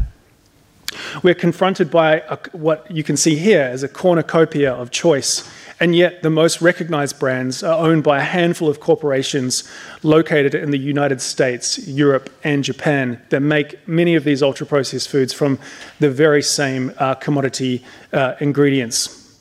We're 1.23 1.35
confronted 1.35 1.89
by 1.89 2.17
a, 2.27 2.37
what 2.51 2.89
you 2.91 3.03
can 3.03 3.15
see 3.15 3.35
here 3.35 3.61
as 3.61 3.83
a 3.83 3.87
cornucopia 3.87 4.73
of 4.73 4.91
choice, 4.91 5.49
and 5.81 5.95
yet 5.95 6.21
the 6.21 6.29
most 6.29 6.61
recognized 6.61 7.19
brands 7.19 7.63
are 7.63 7.83
owned 7.83 8.03
by 8.03 8.19
a 8.19 8.23
handful 8.23 8.69
of 8.69 8.79
corporations 8.79 9.67
located 10.03 10.53
in 10.53 10.69
the 10.69 10.77
United 10.77 11.19
States, 11.19 11.87
Europe, 11.87 12.29
and 12.43 12.63
Japan 12.63 13.19
that 13.29 13.39
make 13.39 13.85
many 13.87 14.13
of 14.13 14.23
these 14.23 14.43
ultra 14.43 14.67
processed 14.67 15.09
foods 15.09 15.33
from 15.33 15.57
the 15.99 16.09
very 16.09 16.43
same 16.43 16.93
uh, 16.99 17.15
commodity 17.15 17.83
uh, 18.13 18.35
ingredients. 18.39 19.39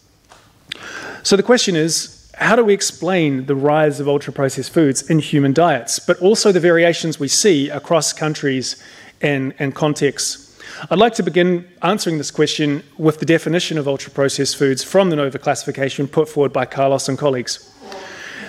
So 1.23 1.37
the 1.37 1.43
question 1.43 1.77
is 1.77 2.33
how 2.39 2.57
do 2.57 2.65
we 2.65 2.73
explain 2.73 3.45
the 3.45 3.55
rise 3.55 4.01
of 4.01 4.09
ultra 4.09 4.33
processed 4.33 4.73
foods 4.73 5.11
in 5.11 5.19
human 5.19 5.53
diets, 5.53 5.99
but 5.99 6.19
also 6.21 6.53
the 6.53 6.61
variations 6.61 7.21
we 7.21 7.29
see 7.29 7.69
across 7.69 8.15
countries 8.15 8.83
and, 9.21 9.53
and 9.59 9.75
contexts? 9.75 10.50
I'd 10.89 10.99
like 10.99 11.15
to 11.15 11.23
begin 11.23 11.69
answering 11.83 12.17
this 12.17 12.31
question 12.31 12.83
with 12.97 13.19
the 13.19 13.27
definition 13.27 13.77
of 13.77 13.87
ultra 13.87 14.11
processed 14.13 14.57
foods 14.57 14.83
from 14.83 15.11
the 15.11 15.17
NOVA 15.17 15.39
classification 15.39 16.09
put 16.09 16.29
forward 16.29 16.55
by 16.55 16.65
Carlos 16.65 17.09
and 17.09 17.19
colleagues. 17.19 17.71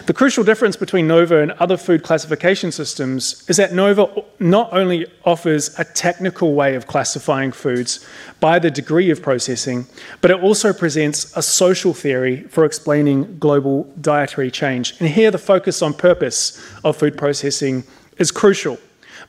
The 0.05 0.13
crucial 0.13 0.43
difference 0.43 0.77
between 0.77 1.07
NOVA 1.07 1.41
and 1.41 1.51
other 1.53 1.77
food 1.77 2.03
classification 2.03 2.71
systems 2.71 3.43
is 3.49 3.57
that 3.57 3.73
NOVA 3.73 4.23
not 4.39 4.71
only 4.71 5.07
offers 5.25 5.77
a 5.77 5.83
technical 5.83 6.53
way 6.53 6.75
of 6.75 6.87
classifying 6.87 7.51
foods 7.51 8.05
by 8.39 8.59
the 8.59 8.71
degree 8.71 9.09
of 9.09 9.21
processing, 9.21 9.85
but 10.21 10.31
it 10.31 10.41
also 10.41 10.73
presents 10.73 11.35
a 11.35 11.41
social 11.41 11.93
theory 11.93 12.43
for 12.43 12.65
explaining 12.65 13.37
global 13.39 13.83
dietary 13.99 14.49
change. 14.49 14.95
And 14.99 15.09
here, 15.09 15.31
the 15.31 15.37
focus 15.37 15.81
on 15.81 15.93
purpose 15.93 16.59
of 16.83 16.95
food 16.95 17.17
processing 17.17 17.83
is 18.17 18.31
crucial 18.31 18.79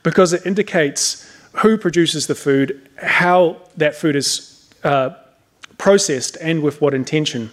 because 0.03 0.33
it 0.33 0.45
indicates 0.45 1.29
who 1.53 1.77
produces 1.77 2.27
the 2.27 2.35
food, 2.35 2.89
how 2.97 3.57
that 3.77 3.95
food 3.95 4.15
is 4.15 4.69
uh, 4.83 5.11
processed, 5.77 6.37
and 6.41 6.61
with 6.61 6.81
what 6.81 6.93
intention. 6.93 7.51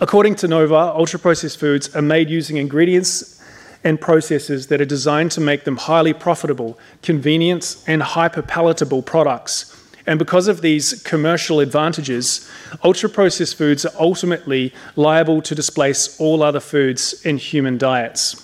According 0.00 0.36
to 0.36 0.48
Nova, 0.48 0.74
ultra 0.74 1.18
processed 1.18 1.58
foods 1.58 1.94
are 1.94 2.02
made 2.02 2.28
using 2.28 2.56
ingredients 2.56 3.40
and 3.84 4.00
processes 4.00 4.68
that 4.68 4.80
are 4.80 4.86
designed 4.86 5.30
to 5.32 5.40
make 5.40 5.64
them 5.64 5.76
highly 5.76 6.12
profitable, 6.12 6.78
convenient, 7.02 7.82
and 7.86 8.02
hyper 8.02 8.42
palatable 8.42 9.02
products. 9.02 9.76
And 10.06 10.18
because 10.18 10.48
of 10.48 10.62
these 10.62 11.02
commercial 11.02 11.60
advantages, 11.60 12.48
ultra 12.82 13.08
processed 13.08 13.56
foods 13.56 13.86
are 13.86 13.92
ultimately 13.98 14.72
liable 14.96 15.42
to 15.42 15.54
displace 15.54 16.20
all 16.20 16.42
other 16.42 16.60
foods 16.60 17.24
in 17.24 17.38
human 17.38 17.78
diets. 17.78 18.41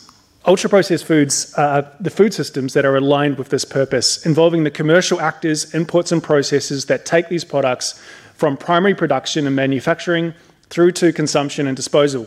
Ultra 0.48 0.70
processed 0.70 1.04
foods 1.04 1.52
are 1.58 1.86
the 2.00 2.08
food 2.08 2.32
systems 2.32 2.72
that 2.72 2.86
are 2.86 2.96
aligned 2.96 3.36
with 3.36 3.50
this 3.50 3.66
purpose, 3.66 4.24
involving 4.24 4.64
the 4.64 4.70
commercial 4.70 5.20
actors, 5.20 5.70
inputs, 5.72 6.10
and 6.10 6.22
processes 6.22 6.86
that 6.86 7.04
take 7.04 7.28
these 7.28 7.44
products 7.44 8.00
from 8.32 8.56
primary 8.56 8.94
production 8.94 9.46
and 9.46 9.54
manufacturing 9.54 10.32
through 10.70 10.92
to 10.92 11.12
consumption 11.12 11.66
and 11.66 11.76
disposal, 11.76 12.26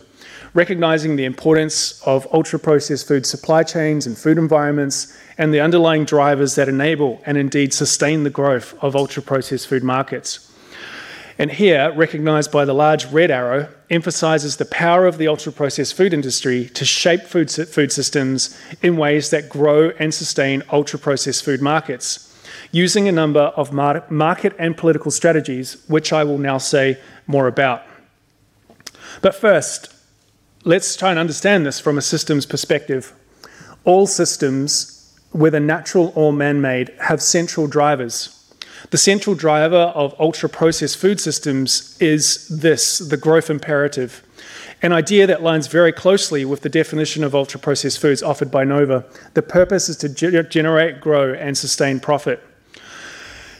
recognizing 0.53 1.15
the 1.15 1.25
importance 1.25 1.99
of 2.05 2.27
ultra 2.31 2.59
processed 2.59 3.07
food 3.07 3.25
supply 3.25 3.63
chains 3.63 4.05
and 4.05 4.15
food 4.15 4.37
environments 4.37 5.17
and 5.39 5.51
the 5.51 5.59
underlying 5.59 6.05
drivers 6.05 6.53
that 6.53 6.69
enable 6.69 7.19
and 7.25 7.39
indeed 7.39 7.73
sustain 7.73 8.21
the 8.21 8.29
growth 8.29 8.75
of 8.83 8.95
ultra 8.95 9.23
processed 9.23 9.67
food 9.67 9.83
markets. 9.83 10.50
And 11.41 11.51
here, 11.51 11.91
recognized 11.95 12.51
by 12.51 12.65
the 12.65 12.75
large 12.75 13.07
red 13.07 13.31
arrow, 13.31 13.67
emphasizes 13.89 14.57
the 14.57 14.65
power 14.65 15.07
of 15.07 15.17
the 15.17 15.27
ultra 15.27 15.51
processed 15.51 15.95
food 15.95 16.13
industry 16.13 16.65
to 16.75 16.85
shape 16.85 17.23
food, 17.23 17.49
food 17.49 17.91
systems 17.91 18.55
in 18.83 18.95
ways 18.95 19.31
that 19.31 19.49
grow 19.49 19.89
and 19.97 20.13
sustain 20.13 20.61
ultra 20.71 20.99
processed 20.99 21.43
food 21.43 21.59
markets, 21.59 22.31
using 22.71 23.07
a 23.07 23.11
number 23.11 23.39
of 23.39 23.73
market 23.73 24.53
and 24.59 24.77
political 24.77 25.09
strategies, 25.09 25.83
which 25.87 26.13
I 26.13 26.23
will 26.23 26.37
now 26.37 26.59
say 26.59 26.99
more 27.25 27.47
about. 27.47 27.81
But 29.23 29.33
first, 29.33 29.91
let's 30.63 30.95
try 30.95 31.09
and 31.09 31.17
understand 31.17 31.65
this 31.65 31.79
from 31.79 31.97
a 31.97 32.03
systems 32.03 32.45
perspective. 32.45 33.13
All 33.83 34.05
systems, 34.05 35.19
whether 35.31 35.59
natural 35.59 36.13
or 36.15 36.31
man 36.31 36.61
made, 36.61 36.89
have 36.99 37.19
central 37.19 37.65
drivers. 37.65 38.40
The 38.89 38.97
central 38.97 39.35
driver 39.35 39.93
of 39.95 40.15
ultra 40.19 40.49
processed 40.49 40.97
food 40.97 41.19
systems 41.19 41.97
is 41.99 42.47
this 42.47 42.97
the 42.97 43.17
growth 43.17 43.49
imperative, 43.49 44.23
an 44.81 44.91
idea 44.91 45.27
that 45.27 45.43
lines 45.43 45.67
very 45.67 45.91
closely 45.91 46.43
with 46.43 46.61
the 46.61 46.69
definition 46.69 47.23
of 47.23 47.35
ultra 47.35 47.59
processed 47.59 47.99
foods 47.99 48.23
offered 48.23 48.49
by 48.49 48.63
Nova. 48.63 49.05
The 49.35 49.43
purpose 49.43 49.87
is 49.87 49.97
to 49.97 50.09
generate, 50.09 50.99
grow, 50.99 51.33
and 51.33 51.57
sustain 51.57 51.99
profit. 51.99 52.43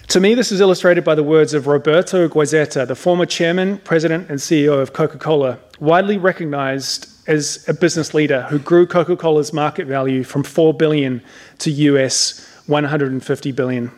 To 0.08 0.20
me, 0.20 0.34
this 0.34 0.52
is 0.52 0.60
illustrated 0.60 1.06
by 1.06 1.16
the 1.16 1.24
words 1.24 1.54
of 1.54 1.68
Roberto 1.68 2.28
Goizueta, 2.28 2.86
the 2.86 2.96
former 2.96 3.26
chairman, 3.26 3.78
president, 3.78 4.30
and 4.30 4.40
CEO 4.40 4.82
of 4.82 4.92
Coca 4.92 5.18
Cola, 5.18 5.58
widely 5.80 6.18
recognized 6.18 7.08
as 7.28 7.64
a 7.70 7.74
business 7.74 8.14
leader 8.14 8.42
who 8.50 8.60
grew 8.60 8.86
Coca 8.86 9.16
Cola's 9.16 9.54
market 9.54 9.88
value 9.88 10.24
from 10.24 10.44
4 10.44 10.74
billion 10.74 11.22
to 11.60 11.72
US 11.72 12.46
150 12.66 13.52
billion. 13.54 13.92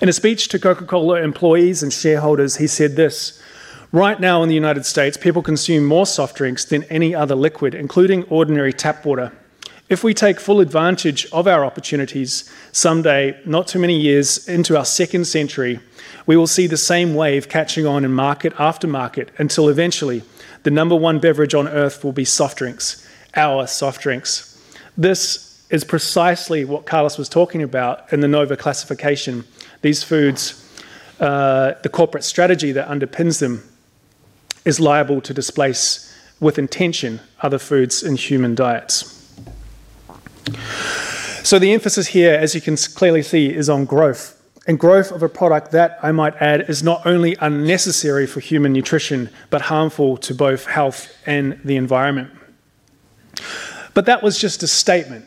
In 0.00 0.08
a 0.08 0.12
speech 0.12 0.48
to 0.48 0.58
Coca 0.58 0.84
Cola 0.84 1.22
employees 1.22 1.82
and 1.82 1.92
shareholders, 1.92 2.56
he 2.56 2.66
said 2.66 2.96
this 2.96 3.42
Right 3.90 4.20
now 4.20 4.42
in 4.42 4.50
the 4.50 4.54
United 4.54 4.84
States, 4.84 5.16
people 5.16 5.42
consume 5.42 5.84
more 5.84 6.04
soft 6.04 6.36
drinks 6.36 6.64
than 6.64 6.84
any 6.84 7.14
other 7.14 7.34
liquid, 7.34 7.74
including 7.74 8.24
ordinary 8.24 8.72
tap 8.72 9.04
water. 9.06 9.32
If 9.88 10.04
we 10.04 10.12
take 10.12 10.38
full 10.38 10.60
advantage 10.60 11.26
of 11.32 11.46
our 11.46 11.64
opportunities, 11.64 12.52
someday, 12.72 13.40
not 13.46 13.66
too 13.66 13.78
many 13.78 13.98
years 13.98 14.46
into 14.46 14.76
our 14.76 14.84
second 14.84 15.24
century, 15.24 15.80
we 16.26 16.36
will 16.36 16.46
see 16.46 16.66
the 16.66 16.76
same 16.76 17.14
wave 17.14 17.48
catching 17.48 17.86
on 17.86 18.04
in 18.04 18.12
market 18.12 18.52
after 18.58 18.86
market 18.86 19.30
until 19.38 19.70
eventually 19.70 20.22
the 20.64 20.70
number 20.70 20.94
one 20.94 21.18
beverage 21.18 21.54
on 21.54 21.66
earth 21.66 22.04
will 22.04 22.12
be 22.12 22.26
soft 22.26 22.58
drinks, 22.58 23.08
our 23.34 23.66
soft 23.66 24.02
drinks. 24.02 24.60
This 24.98 25.64
is 25.70 25.84
precisely 25.84 26.66
what 26.66 26.84
Carlos 26.84 27.16
was 27.16 27.30
talking 27.30 27.62
about 27.62 28.12
in 28.12 28.20
the 28.20 28.28
NOVA 28.28 28.58
classification. 28.58 29.44
These 29.82 30.02
foods, 30.02 30.64
uh, 31.20 31.74
the 31.82 31.88
corporate 31.88 32.24
strategy 32.24 32.72
that 32.72 32.88
underpins 32.88 33.40
them, 33.40 33.62
is 34.64 34.80
liable 34.80 35.20
to 35.22 35.32
displace 35.32 36.14
with 36.40 36.58
intention 36.58 37.20
other 37.40 37.58
foods 37.58 38.02
in 38.02 38.16
human 38.16 38.54
diets. 38.54 39.14
So 41.42 41.58
the 41.58 41.72
emphasis 41.72 42.08
here, 42.08 42.34
as 42.34 42.54
you 42.54 42.60
can 42.60 42.76
clearly 42.76 43.22
see, 43.22 43.54
is 43.54 43.68
on 43.68 43.84
growth. 43.84 44.34
And 44.66 44.78
growth 44.78 45.10
of 45.10 45.22
a 45.22 45.28
product 45.28 45.70
that, 45.72 45.98
I 46.02 46.12
might 46.12 46.34
add, 46.36 46.68
is 46.68 46.82
not 46.82 47.06
only 47.06 47.36
unnecessary 47.40 48.26
for 48.26 48.40
human 48.40 48.72
nutrition, 48.72 49.30
but 49.48 49.62
harmful 49.62 50.18
to 50.18 50.34
both 50.34 50.66
health 50.66 51.10
and 51.24 51.58
the 51.64 51.76
environment. 51.76 52.30
But 53.94 54.04
that 54.06 54.22
was 54.22 54.38
just 54.38 54.62
a 54.62 54.66
statement. 54.66 55.26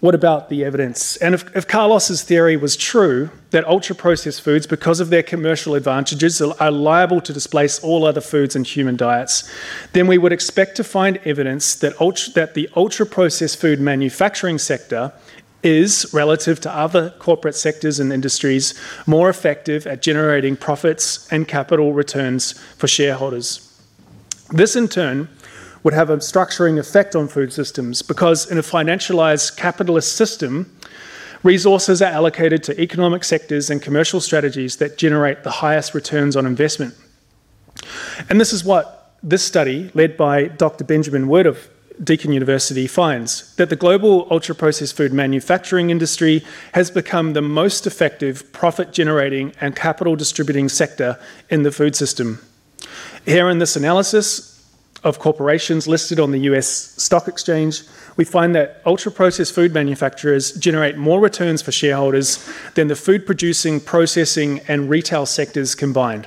What 0.00 0.14
about 0.14 0.48
the 0.48 0.64
evidence? 0.64 1.16
And 1.16 1.34
if, 1.34 1.56
if 1.56 1.66
Carlos's 1.66 2.22
theory 2.22 2.56
was 2.56 2.76
true, 2.76 3.30
that 3.50 3.66
ultra 3.66 3.96
processed 3.96 4.42
foods, 4.42 4.64
because 4.64 5.00
of 5.00 5.10
their 5.10 5.24
commercial 5.24 5.74
advantages, 5.74 6.40
are 6.40 6.70
liable 6.70 7.20
to 7.22 7.32
displace 7.32 7.82
all 7.82 8.04
other 8.04 8.20
foods 8.20 8.54
in 8.54 8.62
human 8.62 8.96
diets, 8.96 9.50
then 9.94 10.06
we 10.06 10.16
would 10.16 10.32
expect 10.32 10.76
to 10.76 10.84
find 10.84 11.16
evidence 11.24 11.74
that, 11.74 12.00
ultra, 12.00 12.32
that 12.34 12.54
the 12.54 12.68
ultra 12.76 13.06
processed 13.06 13.60
food 13.60 13.80
manufacturing 13.80 14.58
sector 14.58 15.12
is, 15.64 16.08
relative 16.12 16.60
to 16.60 16.72
other 16.72 17.10
corporate 17.18 17.56
sectors 17.56 17.98
and 17.98 18.12
industries, 18.12 18.74
more 19.04 19.28
effective 19.28 19.84
at 19.84 20.00
generating 20.00 20.56
profits 20.56 21.26
and 21.32 21.48
capital 21.48 21.92
returns 21.92 22.52
for 22.52 22.86
shareholders. 22.86 23.64
This, 24.50 24.76
in 24.76 24.86
turn, 24.86 25.28
would 25.82 25.94
have 25.94 26.10
a 26.10 26.16
structuring 26.18 26.78
effect 26.78 27.14
on 27.14 27.28
food 27.28 27.52
systems 27.52 28.02
because, 28.02 28.50
in 28.50 28.58
a 28.58 28.62
financialized 28.62 29.56
capitalist 29.56 30.16
system, 30.16 30.74
resources 31.42 32.02
are 32.02 32.12
allocated 32.12 32.62
to 32.64 32.80
economic 32.80 33.24
sectors 33.24 33.70
and 33.70 33.80
commercial 33.80 34.20
strategies 34.20 34.76
that 34.76 34.98
generate 34.98 35.44
the 35.44 35.50
highest 35.50 35.94
returns 35.94 36.36
on 36.36 36.46
investment. 36.46 36.94
And 38.28 38.40
this 38.40 38.52
is 38.52 38.64
what 38.64 39.14
this 39.22 39.44
study, 39.44 39.90
led 39.94 40.16
by 40.16 40.44
Dr. 40.44 40.84
Benjamin 40.84 41.28
Wood 41.28 41.46
of 41.46 41.68
Deakin 42.02 42.32
University 42.32 42.86
finds 42.86 43.54
that 43.56 43.70
the 43.70 43.76
global 43.76 44.28
ultra 44.30 44.54
processed 44.54 44.96
food 44.96 45.12
manufacturing 45.12 45.90
industry 45.90 46.44
has 46.72 46.90
become 46.90 47.32
the 47.32 47.42
most 47.42 47.86
effective 47.86 48.52
profit 48.52 48.92
generating 48.92 49.52
and 49.60 49.74
capital 49.74 50.14
distributing 50.14 50.68
sector 50.68 51.18
in 51.50 51.64
the 51.64 51.72
food 51.72 51.96
system. 51.96 52.38
Here 53.24 53.48
in 53.48 53.58
this 53.58 53.74
analysis 53.74 54.57
of 55.04 55.18
corporations 55.18 55.86
listed 55.86 56.18
on 56.18 56.32
the 56.32 56.40
US 56.40 56.66
stock 57.02 57.28
exchange, 57.28 57.82
we 58.16 58.24
find 58.24 58.54
that 58.54 58.82
ultra 58.84 59.12
processed 59.12 59.54
food 59.54 59.72
manufacturers 59.72 60.52
generate 60.52 60.96
more 60.96 61.20
returns 61.20 61.62
for 61.62 61.70
shareholders 61.70 62.44
than 62.74 62.88
the 62.88 62.96
food 62.96 63.24
producing, 63.24 63.80
processing, 63.80 64.60
and 64.68 64.90
retail 64.90 65.24
sectors 65.24 65.74
combined. 65.74 66.26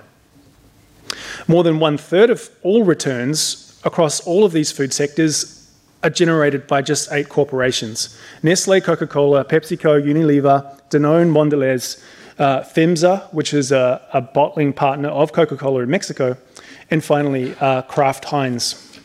More 1.48 1.64
than 1.64 1.80
one 1.80 1.98
third 1.98 2.30
of 2.30 2.50
all 2.62 2.84
returns 2.84 3.80
across 3.84 4.22
all 4.22 4.46
of 4.46 4.54
these 4.54 4.72
food 4.72 4.94
sectors 4.94 5.58
are 6.04 6.10
generated 6.10 6.66
by 6.68 6.82
just 6.82 7.12
eight 7.12 7.30
corporations 7.30 8.18
Nestle, 8.42 8.82
Coca 8.82 9.08
Cola, 9.08 9.46
PepsiCo, 9.46 10.02
Unilever, 10.04 10.80
Danone, 10.90 11.30
Mondelez, 11.30 12.02
uh, 12.40 12.62
FEMSA, 12.62 13.32
which 13.34 13.54
is 13.54 13.72
a, 13.72 14.02
a, 14.14 14.22
bottling 14.22 14.74
partner 14.74 15.10
of 15.10 15.32
Coca 15.32 15.56
Cola 15.56 15.84
in 15.84 15.90
Mexico, 15.90 16.36
and 16.92 17.04
finally, 17.04 17.56
uh, 17.60 17.82
Kraft 17.84 18.26
Heinz. 18.26 19.00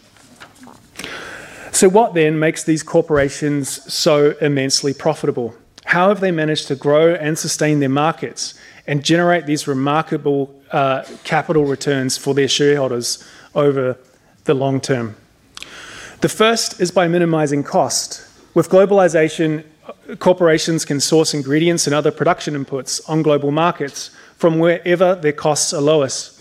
So, 1.70 1.88
what 1.88 2.14
then 2.14 2.38
makes 2.38 2.64
these 2.64 2.82
corporations 2.82 3.92
so 3.92 4.34
immensely 4.40 4.92
profitable? 4.92 5.54
How 5.84 6.08
have 6.08 6.20
they 6.20 6.32
managed 6.32 6.66
to 6.68 6.74
grow 6.74 7.14
and 7.14 7.38
sustain 7.38 7.78
their 7.78 7.88
markets 7.88 8.54
and 8.86 9.04
generate 9.04 9.46
these 9.46 9.68
remarkable 9.68 10.52
uh, 10.72 11.04
capital 11.22 11.64
returns 11.64 12.18
for 12.18 12.34
their 12.34 12.48
shareholders 12.48 13.22
over 13.54 13.96
the 14.44 14.54
long 14.54 14.80
term? 14.80 15.16
The 16.22 16.28
first 16.28 16.80
is 16.80 16.90
by 16.90 17.08
minimizing 17.08 17.62
cost. 17.62 18.26
With 18.54 18.70
globalization, 18.70 19.64
corporations 20.18 20.84
can 20.84 20.98
source 20.98 21.34
ingredients 21.34 21.86
and 21.86 21.94
other 21.94 22.10
production 22.10 22.54
inputs 22.54 23.00
on 23.08 23.22
global 23.22 23.50
markets 23.50 24.10
from 24.38 24.58
wherever 24.58 25.14
their 25.14 25.32
costs 25.32 25.72
are 25.72 25.82
lowest. 25.82 26.35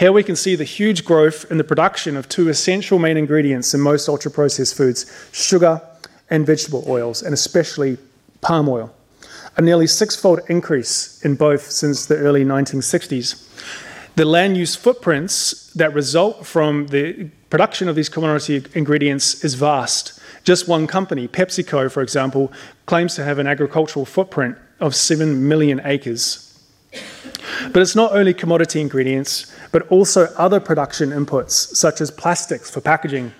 Here 0.00 0.12
we 0.12 0.22
can 0.22 0.34
see 0.34 0.56
the 0.56 0.64
huge 0.64 1.04
growth 1.04 1.44
in 1.50 1.58
the 1.58 1.62
production 1.62 2.16
of 2.16 2.26
two 2.26 2.48
essential 2.48 2.98
main 2.98 3.18
ingredients 3.18 3.74
in 3.74 3.82
most 3.82 4.08
ultra 4.08 4.30
processed 4.30 4.74
foods 4.74 5.04
sugar 5.30 5.82
and 6.30 6.46
vegetable 6.46 6.82
oils, 6.88 7.22
and 7.22 7.34
especially 7.34 7.98
palm 8.40 8.66
oil. 8.66 8.94
A 9.58 9.60
nearly 9.60 9.86
six 9.86 10.16
fold 10.16 10.40
increase 10.48 11.22
in 11.22 11.34
both 11.34 11.70
since 11.70 12.06
the 12.06 12.16
early 12.16 12.46
1960s. 12.46 13.46
The 14.16 14.24
land 14.24 14.56
use 14.56 14.74
footprints 14.74 15.70
that 15.74 15.92
result 15.92 16.46
from 16.46 16.86
the 16.86 17.28
production 17.50 17.86
of 17.86 17.94
these 17.94 18.08
commodity 18.08 18.64
ingredients 18.72 19.44
is 19.44 19.52
vast. 19.52 20.18
Just 20.44 20.66
one 20.66 20.86
company, 20.86 21.28
PepsiCo, 21.28 21.92
for 21.92 22.00
example, 22.02 22.50
claims 22.86 23.16
to 23.16 23.24
have 23.24 23.38
an 23.38 23.46
agricultural 23.46 24.06
footprint 24.06 24.56
of 24.80 24.94
7 24.94 25.46
million 25.46 25.78
acres. 25.84 26.46
But 27.72 27.82
it's 27.82 27.94
not 27.94 28.12
only 28.12 28.32
commodity 28.34 28.80
ingredients, 28.80 29.54
but 29.72 29.86
also 29.88 30.26
other 30.36 30.60
production 30.60 31.10
inputs, 31.10 31.52
such 31.52 32.00
as 32.00 32.10
plastics 32.10 32.70
for 32.70 32.80
packaging, 32.80 33.32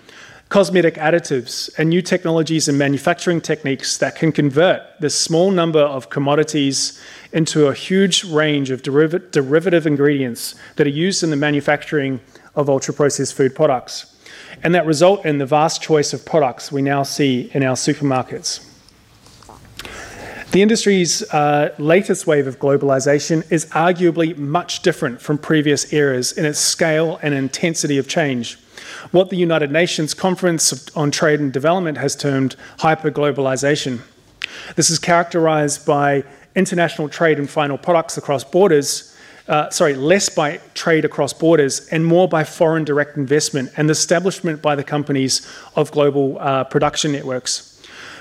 cosmetic 0.49 0.95
additives, 0.95 1.69
and 1.77 1.89
new 1.89 2.01
technologies 2.01 2.67
and 2.67 2.77
manufacturing 2.77 3.39
techniques 3.39 3.97
that 3.97 4.15
can 4.15 4.31
convert 4.31 4.81
this 4.99 5.15
small 5.15 5.51
number 5.51 5.79
of 5.79 6.09
commodities 6.09 7.01
into 7.31 7.67
a 7.67 7.73
huge 7.73 8.25
range 8.25 8.69
of 8.69 8.81
deriv- 8.81 9.31
derivative 9.31 9.87
ingredients 9.87 10.55
that 10.75 10.85
are 10.85 10.89
used 10.89 11.23
in 11.23 11.29
the 11.29 11.35
manufacturing 11.37 12.19
of 12.55 12.69
ultra 12.69 12.93
processed 12.93 13.33
food 13.33 13.55
products, 13.55 14.17
and 14.63 14.75
that 14.75 14.85
result 14.85 15.25
in 15.25 15.37
the 15.37 15.45
vast 15.45 15.81
choice 15.81 16.11
of 16.11 16.25
products 16.25 16.71
we 16.71 16.81
now 16.81 17.03
see 17.03 17.49
in 17.53 17.63
our 17.63 17.75
supermarkets. 17.75 18.70
The 20.51 20.61
industry's 20.61 21.23
uh, 21.31 21.73
latest 21.77 22.27
wave 22.27 22.45
of 22.45 22.59
globalization 22.59 23.49
is 23.49 23.67
arguably 23.67 24.37
much 24.37 24.81
different 24.81 25.21
from 25.21 25.37
previous 25.37 25.93
eras 25.93 26.33
in 26.33 26.43
its 26.43 26.59
scale 26.59 27.17
and 27.23 27.33
intensity 27.33 27.97
of 27.97 28.09
change. 28.09 28.59
What 29.11 29.29
the 29.29 29.37
United 29.37 29.71
Nations 29.71 30.13
Conference 30.13 30.93
on 30.93 31.09
Trade 31.09 31.39
and 31.39 31.53
Development 31.53 31.97
has 31.97 32.17
termed 32.17 32.57
hyperglobalization. 32.79 34.01
This 34.75 34.89
is 34.89 34.99
characterized 34.99 35.85
by 35.85 36.25
international 36.53 37.07
trade 37.07 37.39
in 37.39 37.47
final 37.47 37.77
products 37.77 38.17
across 38.17 38.43
borders, 38.43 39.15
uh, 39.47 39.69
sorry, 39.69 39.93
less 39.93 40.27
by 40.27 40.57
trade 40.73 41.05
across 41.05 41.31
borders 41.31 41.87
and 41.87 42.05
more 42.05 42.27
by 42.27 42.43
foreign 42.43 42.83
direct 42.83 43.15
investment 43.15 43.71
and 43.77 43.87
the 43.87 43.93
establishment 43.93 44.61
by 44.61 44.75
the 44.75 44.83
companies 44.83 45.47
of 45.77 45.91
global 45.91 46.37
uh, 46.39 46.65
production 46.65 47.13
networks. 47.13 47.70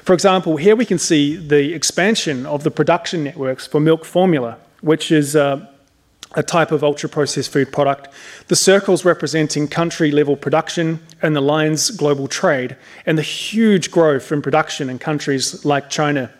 For 0.02 0.14
example, 0.14 0.56
here 0.56 0.76
we 0.76 0.86
can 0.86 0.98
see 0.98 1.36
the 1.36 1.74
expansion 1.74 2.46
of 2.46 2.64
the 2.64 2.70
production 2.70 3.24
networks 3.24 3.66
for 3.66 3.80
milk 3.80 4.04
formula, 4.04 4.56
which 4.80 5.12
is 5.12 5.36
uh, 5.36 5.66
a 6.34 6.42
type 6.42 6.72
of 6.72 6.84
ultra 6.84 7.08
processed 7.08 7.52
food 7.52 7.72
product. 7.72 8.08
The 8.48 8.56
circles 8.56 9.04
representing 9.04 9.68
country 9.68 10.10
level 10.10 10.36
production 10.36 11.00
and 11.22 11.34
the 11.34 11.40
lines 11.40 11.90
global 11.90 12.28
trade, 12.28 12.76
and 13.04 13.18
the 13.18 13.22
huge 13.22 13.90
growth 13.90 14.30
in 14.32 14.42
production 14.42 14.88
in 14.88 14.98
countries 14.98 15.64
like 15.64 15.90
China. 15.90 16.30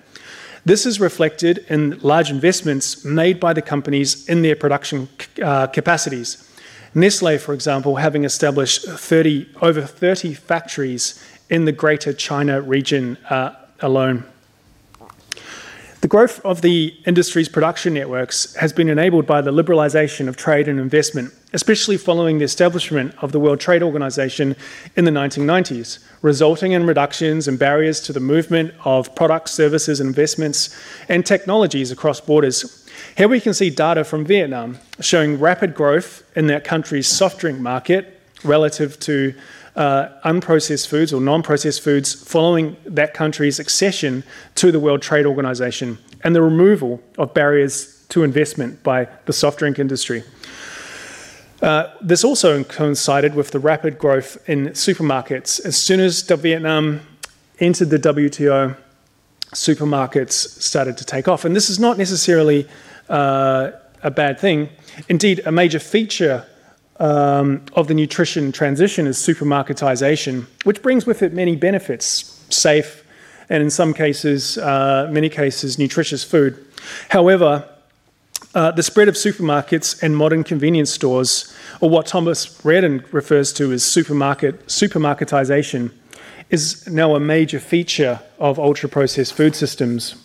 This 0.64 0.86
is 0.86 1.00
reflected 1.00 1.64
in 1.68 1.98
large 2.00 2.30
investments 2.30 3.04
made 3.04 3.40
by 3.40 3.52
the 3.52 3.62
companies 3.62 4.28
in 4.28 4.42
their 4.42 4.56
production 4.56 5.08
uh, 5.42 5.66
capacities. 5.66 6.49
Nestle, 6.94 7.38
for 7.38 7.54
example, 7.54 7.96
having 7.96 8.24
established 8.24 8.84
30, 8.84 9.48
over 9.62 9.82
30 9.82 10.34
factories 10.34 11.22
in 11.48 11.64
the 11.64 11.72
Greater 11.72 12.12
China 12.12 12.60
region 12.60 13.16
uh, 13.28 13.54
alone. 13.80 14.24
The 16.00 16.08
growth 16.08 16.40
of 16.46 16.62
the 16.62 16.96
industry's 17.04 17.50
production 17.50 17.92
networks 17.92 18.54
has 18.54 18.72
been 18.72 18.88
enabled 18.88 19.26
by 19.26 19.42
the 19.42 19.52
liberalisation 19.52 20.28
of 20.28 20.36
trade 20.36 20.66
and 20.66 20.80
investment, 20.80 21.34
especially 21.52 21.98
following 21.98 22.38
the 22.38 22.44
establishment 22.44 23.14
of 23.20 23.32
the 23.32 23.38
World 23.38 23.60
Trade 23.60 23.82
Organization 23.82 24.56
in 24.96 25.04
the 25.04 25.10
1990s, 25.10 26.02
resulting 26.22 26.72
in 26.72 26.86
reductions 26.86 27.46
and 27.46 27.58
barriers 27.58 28.00
to 28.00 28.14
the 28.14 28.20
movement 28.20 28.72
of 28.86 29.14
products, 29.14 29.52
services, 29.52 30.00
investments, 30.00 30.74
and 31.10 31.26
technologies 31.26 31.92
across 31.92 32.18
borders. 32.18 32.79
Here 33.16 33.28
we 33.28 33.40
can 33.40 33.54
see 33.54 33.70
data 33.70 34.04
from 34.04 34.24
Vietnam 34.24 34.78
showing 35.00 35.38
rapid 35.38 35.74
growth 35.74 36.22
in 36.36 36.46
that 36.48 36.64
country's 36.64 37.06
soft 37.06 37.38
drink 37.38 37.58
market 37.58 38.20
relative 38.44 38.98
to 39.00 39.34
uh, 39.76 40.08
unprocessed 40.24 40.88
foods 40.88 41.12
or 41.12 41.20
non 41.20 41.42
processed 41.42 41.82
foods 41.82 42.14
following 42.14 42.76
that 42.84 43.14
country's 43.14 43.58
accession 43.58 44.24
to 44.56 44.72
the 44.72 44.80
World 44.80 45.02
Trade 45.02 45.26
Organization 45.26 45.98
and 46.22 46.34
the 46.34 46.42
removal 46.42 47.00
of 47.18 47.32
barriers 47.34 48.04
to 48.08 48.24
investment 48.24 48.82
by 48.82 49.08
the 49.26 49.32
soft 49.32 49.58
drink 49.58 49.78
industry. 49.78 50.24
Uh, 51.62 51.92
this 52.00 52.24
also 52.24 52.64
coincided 52.64 53.34
with 53.34 53.50
the 53.50 53.58
rapid 53.58 53.98
growth 53.98 54.38
in 54.48 54.68
supermarkets. 54.68 55.64
As 55.64 55.76
soon 55.76 56.00
as 56.00 56.22
Vietnam 56.22 57.00
entered 57.58 57.90
the 57.90 57.98
WTO, 57.98 58.76
supermarkets 59.52 60.32
started 60.32 60.96
to 60.96 61.04
take 61.04 61.28
off. 61.28 61.44
And 61.44 61.54
this 61.54 61.68
is 61.68 61.78
not 61.78 61.98
necessarily 61.98 62.66
uh, 63.10 63.72
a 64.02 64.10
bad 64.10 64.38
thing. 64.38 64.68
Indeed, 65.08 65.42
a 65.44 65.52
major 65.52 65.78
feature 65.78 66.46
um, 66.98 67.62
of 67.74 67.88
the 67.88 67.94
nutrition 67.94 68.52
transition 68.52 69.06
is 69.06 69.18
supermarketization, 69.18 70.46
which 70.64 70.82
brings 70.82 71.06
with 71.06 71.22
it 71.22 71.32
many 71.32 71.56
benefits, 71.56 72.44
safe, 72.50 73.04
and 73.48 73.62
in 73.62 73.70
some 73.70 73.92
cases, 73.92 74.58
uh, 74.58 75.08
many 75.10 75.28
cases, 75.28 75.78
nutritious 75.78 76.22
food. 76.22 76.64
However, 77.08 77.68
uh, 78.54 78.70
the 78.72 78.82
spread 78.82 79.08
of 79.08 79.14
supermarkets 79.14 80.02
and 80.02 80.16
modern 80.16 80.44
convenience 80.44 80.90
stores, 80.90 81.54
or 81.80 81.90
what 81.90 82.06
Thomas 82.06 82.64
Reardon 82.64 83.04
refers 83.12 83.52
to 83.54 83.72
as 83.72 83.82
supermarket 83.82 84.66
supermarketization, 84.66 85.92
is 86.48 86.86
now 86.88 87.14
a 87.14 87.20
major 87.20 87.60
feature 87.60 88.20
of 88.38 88.58
ultra 88.58 88.88
processed 88.88 89.34
food 89.34 89.54
systems. 89.54 90.16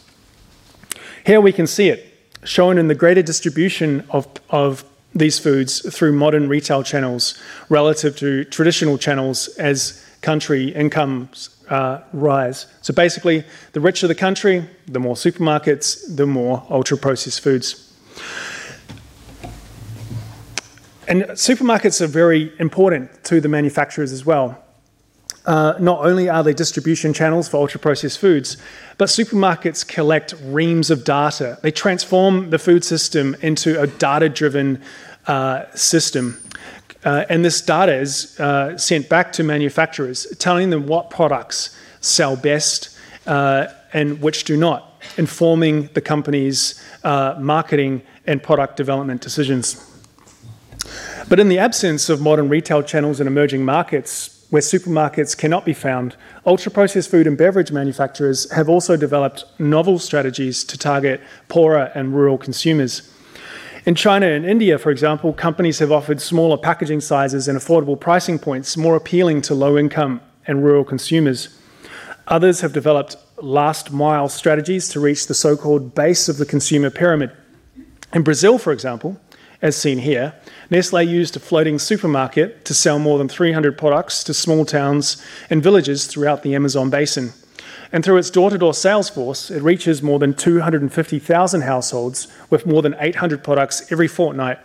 Here 1.26 1.40
we 1.40 1.52
can 1.52 1.68
see 1.68 1.90
it 1.90 2.15
shown 2.46 2.78
in 2.78 2.88
the 2.88 2.96
greater 2.96 3.22
distribution 3.22 4.06
of, 4.10 4.28
of 4.50 4.86
these 5.14 5.40
foods 5.40 5.82
through 5.96 6.14
modern 6.14 6.48
retail 6.48 6.84
channels 6.84 7.42
relative 7.70 8.16
to 8.18 8.44
traditional 8.46 8.98
channels 8.98 9.48
as 9.58 10.04
country 10.22 10.70
incomes 10.70 11.50
uh, 11.70 12.02
rise. 12.14 12.68
So 12.82 12.94
basically, 12.94 13.44
the 13.74 13.80
richer 13.80 14.08
the 14.08 14.16
country, 14.16 14.68
the 14.88 15.00
more 15.00 15.16
supermarkets, 15.16 16.16
the 16.16 16.26
more 16.26 16.66
ultra 16.70 16.98
processed 16.98 17.42
foods. 17.42 17.94
And 21.08 21.24
supermarkets 21.24 22.02
are 22.02 22.08
very 22.08 22.52
important 22.60 23.24
to 23.26 23.40
the 23.40 23.48
manufacturers 23.48 24.12
as 24.12 24.26
well. 24.26 24.65
Uh, 25.46 25.76
not 25.80 26.04
only 26.04 26.28
are 26.28 26.44
they 26.44 26.54
distribution 26.54 27.14
channels 27.14 27.48
for 27.48 27.58
ultra 27.58 27.80
processed 27.80 28.20
foods, 28.20 28.58
but 28.98 29.10
supermarkets 29.10 29.88
collect 29.88 30.34
reams 30.44 30.90
of 30.90 31.04
data. 31.04 31.60
They 31.62 31.72
transform 31.72 32.50
the 32.50 32.58
food 32.58 32.84
system 32.84 33.36
into 33.42 33.80
a 33.80 33.86
data 33.86 34.30
driven 34.30 34.82
uh, 35.28 35.66
system. 35.76 36.40
Uh, 37.04 37.26
and 37.30 37.46
this 37.46 37.62
data 37.62 37.94
is 37.94 38.40
uh, 38.40 38.76
sent 38.78 39.08
back 39.10 39.32
to 39.34 39.44
manufacturers, 39.44 40.26
telling 40.40 40.72
them 40.72 40.88
what 40.88 41.12
products 41.12 41.78
sell 42.02 42.36
best 42.36 42.98
uh, 43.28 43.68
and 43.94 44.22
which 44.22 44.44
do 44.46 44.58
not, 44.58 45.00
informing 45.18 45.88
the 45.94 46.02
company's 46.02 46.84
marketing 47.04 48.02
and 48.26 48.42
product 48.42 48.76
development 48.76 49.22
decisions. 49.22 49.92
But 51.30 51.40
in 51.40 51.50
the 51.50 51.60
absence 51.60 52.10
of 52.10 52.22
modern 52.22 52.50
retail 52.50 52.84
channels 52.84 53.20
in 53.20 53.28
emerging 53.28 53.66
markets, 53.66 54.35
where 54.56 54.62
supermarkets 54.62 55.38
cannot 55.38 55.66
be 55.66 55.74
found, 55.74 56.16
ultra 56.46 56.72
processed 56.72 57.12
food 57.12 57.28
and 57.28 57.38
beverage 57.38 57.74
manufacturers 57.74 58.50
have 58.52 58.70
also 58.70 58.96
developed 58.96 59.44
novel 59.60 60.00
strategies 60.00 60.64
to 60.64 60.78
target 60.78 61.20
poorer 61.50 61.92
and 61.94 62.16
rural 62.16 62.38
consumers. 62.38 63.02
In 63.86 63.96
China 63.96 64.28
and 64.28 64.46
India, 64.46 64.80
for 64.80 64.92
example, 64.92 65.34
companies 65.34 65.80
have 65.80 65.92
offered 65.92 66.22
smaller 66.22 66.56
packaging 66.56 67.02
sizes 67.02 67.50
and 67.50 67.60
affordable 67.60 68.00
pricing 68.00 68.40
points 68.40 68.78
more 68.78 68.96
appealing 68.96 69.42
to 69.42 69.54
low 69.54 69.78
income 69.78 70.22
and 70.48 70.64
rural 70.64 70.86
consumers. 70.86 71.60
Others 72.30 72.62
have 72.62 72.72
developed 72.72 73.18
last 73.36 73.92
mile 73.92 74.30
strategies 74.30 74.88
to 74.88 75.02
reach 75.02 75.28
the 75.28 75.34
so 75.34 75.58
called 75.58 75.94
base 75.94 76.30
of 76.30 76.38
the 76.38 76.46
consumer 76.46 76.90
pyramid. 76.90 77.30
In 78.14 78.24
Brazil, 78.24 78.58
for 78.58 78.72
example, 78.72 79.20
as 79.62 79.76
seen 79.76 80.00
here, 80.00 80.34
Nestle 80.70 81.02
used 81.02 81.36
a 81.36 81.40
floating 81.40 81.80
supermarket 81.80 82.66
to 82.66 82.74
sell 82.74 83.00
more 83.00 83.18
than 83.18 83.30
300 83.30 83.78
products 83.78 84.24
to 84.26 84.34
small 84.34 84.66
towns 84.66 85.24
and 85.50 85.64
villages 85.64 86.08
throughout 86.08 86.44
the 86.44 86.56
Amazon 86.56 86.90
basin. 86.90 87.34
And 87.92 88.04
through 88.04 88.18
its 88.18 88.30
door 88.30 88.50
to 88.50 88.58
door 88.58 88.74
sales 88.74 89.10
force, 89.10 89.50
it 89.50 89.62
reaches 89.62 90.02
more 90.02 90.20
than 90.20 90.34
250,000 90.34 91.62
households 91.62 92.28
with 92.50 92.66
more 92.66 92.82
than 92.82 92.96
800 93.00 93.44
products 93.44 93.92
every 93.92 94.08
fortnight 94.08 94.60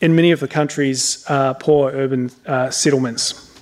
in 0.00 0.16
many 0.16 0.32
of 0.32 0.40
the 0.40 0.48
country's 0.48 1.24
uh, 1.28 1.54
poor 1.54 1.90
urban 1.92 2.30
uh, 2.46 2.70
settlements. 2.70 3.52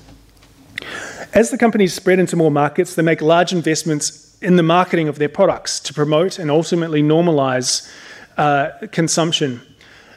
As 1.35 1.51
the 1.51 1.59
companies 1.59 1.95
spread 1.95 2.19
into 2.19 2.37
more 2.37 2.51
markets, 2.51 2.95
they 2.95 3.03
make 3.03 3.21
large 3.21 3.53
investments 3.53 4.37
in 4.43 4.57
the 4.57 4.63
marketing 4.63 5.09
of 5.09 5.19
their 5.19 5.29
products 5.29 5.79
to 5.81 5.95
promote 5.95 6.39
and 6.39 6.51
ultimately 6.51 7.03
normalize 7.03 7.91
uh, 8.37 8.71
consumption. 8.91 9.61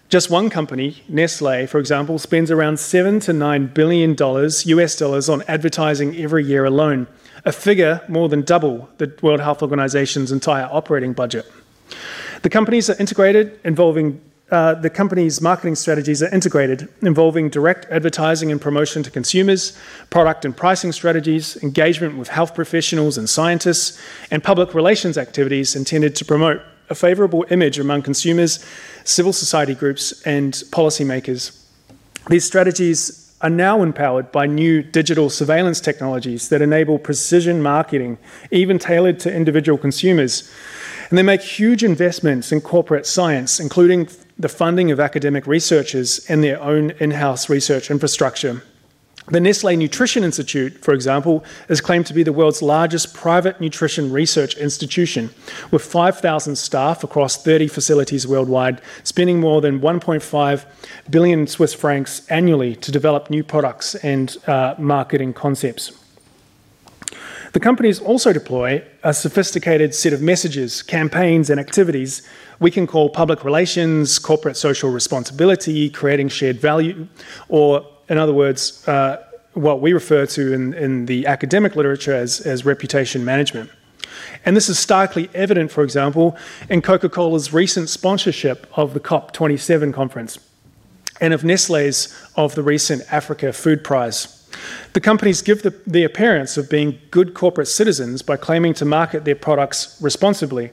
Just 0.07 0.29
one 0.29 0.49
company, 0.49 1.03
Nestle, 1.07 1.65
for 1.65 1.79
example, 1.79 2.19
spends 2.19 2.51
around 2.51 2.79
seven 2.79 3.19
to 3.21 3.33
nine 3.33 3.67
billion 3.67 4.13
dollars 4.13 4.65
US 4.67 4.95
dollars 4.95 5.29
on 5.29 5.41
advertising 5.47 6.15
every 6.17 6.43
year 6.45 6.65
alone 6.65 7.07
a 7.43 7.51
figure 7.51 8.01
more 8.07 8.27
than 8.27 8.41
double 8.41 8.89
the 8.97 9.13
World 9.21 9.39
Health 9.39 9.61
Organization's 9.61 10.31
entire 10.31 10.67
operating 10.71 11.13
budget. 11.13 11.51
The 12.41 12.49
companies 12.49 12.89
are 12.89 12.95
integrated, 12.99 13.59
involving 13.63 14.21
uh, 14.51 14.75
the 14.75 14.91
company's 14.91 15.41
marketing 15.41 15.73
strategies 15.73 16.21
are 16.21 16.31
integrated, 16.33 16.87
involving 17.01 17.49
direct 17.49 17.85
advertising 17.89 18.51
and 18.51 18.61
promotion 18.61 19.01
to 19.01 19.09
consumers, 19.09 19.75
product 20.11 20.45
and 20.45 20.55
pricing 20.55 20.91
strategies, 20.91 21.57
engagement 21.63 22.15
with 22.15 22.27
health 22.27 22.53
professionals 22.53 23.17
and 23.17 23.27
scientists, 23.27 23.99
and 24.29 24.43
public 24.43 24.75
relations 24.75 25.17
activities 25.17 25.75
intended 25.75 26.15
to 26.15 26.25
promote 26.25 26.61
a 26.89 26.95
favourable 26.95 27.45
image 27.49 27.79
among 27.79 28.01
consumers, 28.01 28.63
civil 29.03 29.33
society 29.33 29.75
groups, 29.75 30.21
and 30.23 30.53
policymakers. 30.71 31.61
These 32.29 32.45
strategies 32.45 33.35
are 33.41 33.49
now 33.49 33.83
empowered 33.83 34.31
by 34.31 34.45
new 34.47 34.81
digital 34.81 35.29
surveillance 35.29 35.79
technologies 35.79 36.49
that 36.49 36.61
enable 36.61 36.97
precision 36.97 37.61
marketing, 37.61 38.17
even 38.49 38.79
tailored 38.79 39.19
to 39.19 39.33
individual 39.33 39.77
consumers. 39.77 40.49
And 41.09 41.17
they 41.17 41.23
make 41.23 41.41
huge 41.41 41.83
investments 41.83 42.51
in 42.51 42.61
corporate 42.61 43.05
science, 43.05 43.59
including 43.59 44.09
the 44.39 44.49
funding 44.49 44.91
of 44.91 44.99
academic 44.99 45.45
researchers 45.47 46.25
and 46.27 46.43
their 46.43 46.61
own 46.61 46.91
in 46.91 47.11
house 47.11 47.49
research 47.49 47.91
infrastructure. 47.91 48.63
The 49.27 49.39
Nestle 49.39 49.75
Nutrition 49.75 50.23
Institute, 50.23 50.83
for 50.83 50.93
example, 50.93 51.43
is 51.67 51.81
claimed 51.81 52.05
to 52.05 52.13
be 52.13 52.21
the 52.21 52.31
world's 52.31 52.61
largest 52.61 53.15
private 53.15 53.59
nutrition 53.59 54.11
research 54.11 54.55
institution, 54.55 55.31
with 55.71 55.81
5,000 55.81 56.55
staff 56.55 57.03
across 57.03 57.41
30 57.41 57.67
facilities 57.67 58.27
worldwide, 58.27 58.81
spending 59.03 59.39
more 59.39 59.61
than 59.61 59.81
1.5 59.81 60.65
billion 61.09 61.47
Swiss 61.47 61.73
francs 61.73 62.27
annually 62.29 62.75
to 62.75 62.91
develop 62.91 63.31
new 63.31 63.43
products 63.43 63.95
and 63.95 64.37
uh, 64.45 64.75
marketing 64.77 65.33
concepts. 65.33 65.91
The 67.53 67.59
companies 67.59 67.99
also 67.99 68.31
deploy 68.31 68.83
a 69.01 69.13
sophisticated 69.13 69.95
set 69.95 70.13
of 70.13 70.21
messages, 70.21 70.83
campaigns, 70.83 71.49
and 71.49 71.59
activities 71.59 72.21
we 72.59 72.69
can 72.71 72.85
call 72.85 73.09
public 73.09 73.43
relations, 73.43 74.19
corporate 74.19 74.57
social 74.57 74.91
responsibility, 74.91 75.89
creating 75.89 76.29
shared 76.29 76.59
value, 76.59 77.07
or 77.49 77.85
in 78.09 78.17
other 78.17 78.33
words, 78.33 78.87
uh, 78.87 79.23
what 79.53 79.81
we 79.81 79.93
refer 79.93 80.25
to 80.25 80.53
in, 80.53 80.73
in 80.73 81.05
the 81.05 81.25
academic 81.27 81.75
literature 81.75 82.13
as, 82.13 82.41
as 82.41 82.65
reputation 82.65 83.23
management. 83.23 83.69
And 84.45 84.55
this 84.55 84.69
is 84.69 84.77
starkly 84.77 85.29
evident, 85.33 85.71
for 85.71 85.83
example, 85.83 86.37
in 86.69 86.81
Coca 86.81 87.09
Cola's 87.09 87.53
recent 87.53 87.89
sponsorship 87.89 88.67
of 88.77 88.93
the 88.93 88.99
COP27 88.99 89.93
conference 89.93 90.37
and 91.21 91.33
of 91.33 91.43
Nestle's 91.43 92.13
of 92.35 92.55
the 92.55 92.63
recent 92.63 93.01
Africa 93.11 93.53
Food 93.53 93.83
Prize. 93.83 94.31
The 94.93 95.01
companies 95.01 95.41
give 95.41 95.63
the, 95.63 95.73
the 95.87 96.03
appearance 96.03 96.57
of 96.57 96.69
being 96.69 96.99
good 97.11 97.33
corporate 97.33 97.67
citizens 97.67 98.21
by 98.21 98.37
claiming 98.37 98.73
to 98.75 98.85
market 98.85 99.25
their 99.25 99.35
products 99.35 99.97
responsibly 100.01 100.71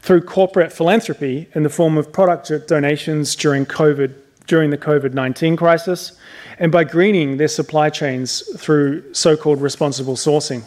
through 0.00 0.22
corporate 0.22 0.72
philanthropy 0.72 1.48
in 1.54 1.62
the 1.62 1.70
form 1.70 1.96
of 1.96 2.12
product 2.12 2.50
donations 2.66 3.34
during 3.36 3.66
COVID 3.66 4.14
during 4.46 4.70
the 4.70 4.78
COVID 4.78 5.14
19 5.14 5.56
crisis, 5.56 6.18
and 6.58 6.70
by 6.72 6.84
greening 6.84 7.36
their 7.36 7.48
supply 7.48 7.90
chains 7.90 8.42
through 8.58 9.14
so 9.14 9.36
called 9.36 9.60
responsible 9.60 10.16
sourcing. 10.16 10.64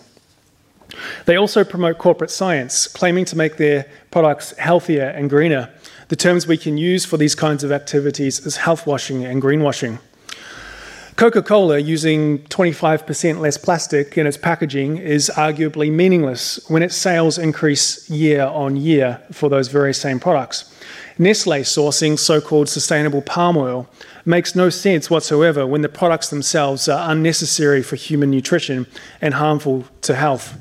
They 1.25 1.35
also 1.35 1.63
promote 1.63 1.97
corporate 1.97 2.31
science, 2.31 2.88
claiming 2.88 3.25
to 3.25 3.38
make 3.38 3.57
their 3.57 3.85
products 4.11 4.57
healthier 4.57 5.05
and 5.05 5.29
greener. 5.29 5.73
The 6.07 6.15
terms 6.15 6.47
we 6.47 6.57
can 6.57 6.77
use 6.77 7.05
for 7.05 7.17
these 7.17 7.35
kinds 7.35 7.63
of 7.63 7.71
activities 7.71 8.45
is 8.45 8.57
health 8.57 8.85
washing 8.85 9.25
and 9.25 9.41
greenwashing. 9.41 9.99
Coca 11.15 11.41
Cola 11.41 11.78
using 11.78 12.39
25% 12.39 13.39
less 13.39 13.58
plastic 13.58 14.17
in 14.17 14.28
its 14.28 14.36
packaging 14.36 14.97
is 14.97 15.32
arguably 15.36 15.89
meaningless 15.89 16.60
when 16.69 16.84
its 16.84 16.93
sales 16.93 17.38
increase 17.38 18.10
year 18.10 18.43
on 18.43 18.75
year 18.75 19.21
for 19.32 19.49
those 19.49 19.69
very 19.69 19.93
same 19.93 20.19
products. 20.19 20.75
Nestle 21.17 21.62
sourcing 21.62 22.19
so 22.19 22.41
called 22.41 22.67
sustainable 22.67 23.21
palm 23.21 23.56
oil 23.56 23.88
makes 24.25 24.56
no 24.56 24.69
sense 24.69 25.10
whatsoever 25.10 25.65
when 25.65 25.82
the 25.82 25.88
products 25.88 26.30
themselves 26.30 26.89
are 26.89 27.10
unnecessary 27.10 27.82
for 27.82 27.95
human 27.95 28.30
nutrition 28.30 28.86
and 29.21 29.36
harmful 29.36 29.86
to 30.01 30.15
health. 30.15 30.58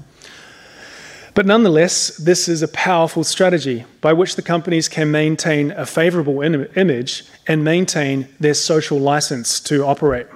But 1.35 1.47
nonetheless, 1.47 2.17
this 2.19 2.49
is 2.49 2.63
a 2.63 2.69
powerful 2.69 3.25
strategy 3.25 3.87
by 4.01 4.13
which 4.13 4.37
the 4.37 4.43
companies 4.43 4.89
can 4.89 5.11
maintain 5.11 5.73
a 5.73 5.85
favourable 5.85 6.43
image 6.43 7.25
and 7.49 7.65
maintain 7.65 8.29
their 8.39 8.55
social 8.55 9.01
license 9.01 9.59
to 9.59 9.85
operate. 9.85 10.29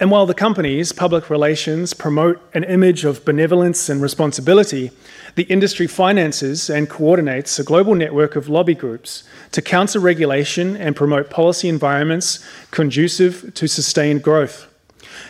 And 0.00 0.10
while 0.10 0.24
the 0.24 0.32
companies, 0.32 0.92
public 0.92 1.28
relations, 1.28 1.92
promote 1.92 2.40
an 2.54 2.64
image 2.64 3.04
of 3.04 3.22
benevolence 3.26 3.90
and 3.90 4.00
responsibility, 4.00 4.92
the 5.34 5.42
industry 5.42 5.86
finances 5.86 6.70
and 6.70 6.88
coordinates 6.88 7.58
a 7.58 7.64
global 7.64 7.94
network 7.94 8.34
of 8.34 8.48
lobby 8.48 8.74
groups 8.74 9.24
to 9.52 9.60
counter 9.60 10.00
regulation 10.00 10.74
and 10.74 10.96
promote 10.96 11.28
policy 11.28 11.68
environments 11.68 12.42
conducive 12.70 13.52
to 13.52 13.68
sustained 13.68 14.22
growth. 14.22 14.68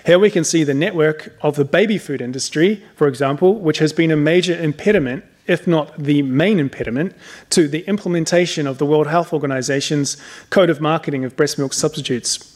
Here 0.06 0.20
we 0.20 0.30
can 0.30 0.44
see 0.44 0.62
the 0.62 0.72
network 0.72 1.36
of 1.42 1.56
the 1.56 1.64
baby 1.64 1.98
food 1.98 2.22
industry, 2.22 2.84
for 2.94 3.08
example, 3.08 3.56
which 3.56 3.80
has 3.80 3.92
been 3.92 4.12
a 4.12 4.16
major 4.16 4.56
impediment, 4.56 5.24
if 5.48 5.66
not 5.66 5.98
the 5.98 6.22
main 6.22 6.60
impediment, 6.60 7.16
to 7.50 7.66
the 7.66 7.80
implementation 7.88 8.68
of 8.68 8.78
the 8.78 8.86
World 8.86 9.08
Health 9.08 9.32
Organization's 9.32 10.16
Code 10.48 10.70
of 10.70 10.80
Marketing 10.80 11.24
of 11.24 11.34
Breast 11.34 11.58
Milk 11.58 11.72
Substitutes. 11.72 12.49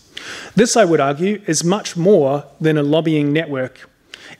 This, 0.54 0.76
I 0.76 0.84
would 0.84 1.00
argue, 1.00 1.42
is 1.46 1.64
much 1.64 1.96
more 1.96 2.44
than 2.60 2.78
a 2.78 2.82
lobbying 2.82 3.32
network. 3.32 3.88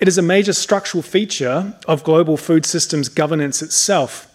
It 0.01 0.09
is 0.09 0.19
a 0.19 0.23
major 0.23 0.53
structural 0.53 1.03
feature 1.03 1.75
of 1.87 2.05
global 2.05 2.37
food 2.37 2.67
systems 2.67 3.09
governance 3.09 3.63
itself. 3.63 4.31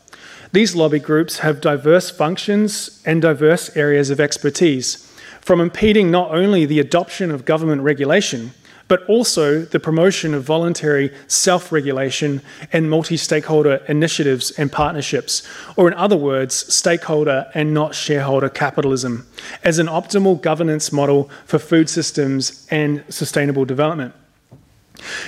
These 0.52 0.75
lobby 0.75 0.99
groups 0.99 1.39
have 1.39 1.62
diverse 1.62 2.10
functions 2.10 3.02
and 3.06 3.21
diverse 3.21 3.75
areas 3.75 4.10
of 4.10 4.19
expertise, 4.19 5.06
from 5.41 5.62
impeding 5.62 6.12
not 6.12 6.32
only 6.32 6.65
the 6.65 6.80
adoption 6.80 7.32
of 7.32 7.45
government 7.45 7.82
regulation, 7.82 8.52
but 8.89 9.06
also 9.06 9.62
the 9.62 9.80
promotion 9.80 10.34
of 10.34 10.43
voluntary 10.43 11.13
self 11.28 11.71
regulation 11.71 12.41
and 12.73 12.89
multi 12.89 13.15
stakeholder 13.15 13.75
initiatives 13.88 14.52
and 14.52 14.69
partnerships, 14.69 15.47
or 15.78 15.88
in 15.88 15.93
other 15.93 16.17
words, 16.17 16.54
stakeholder 16.73 17.49
and 17.54 17.73
not 17.73 17.95
shareholder 17.95 18.49
capitalism, 18.49 19.25
as 19.63 19.80
an 19.80 19.88
optimal 19.88 20.41
governance 20.41 20.91
model 20.91 21.30
for 21.45 21.60
food 21.60 21.88
systems 21.88 22.67
and 22.69 23.06
sustainable 23.08 23.63
development. 23.63 24.13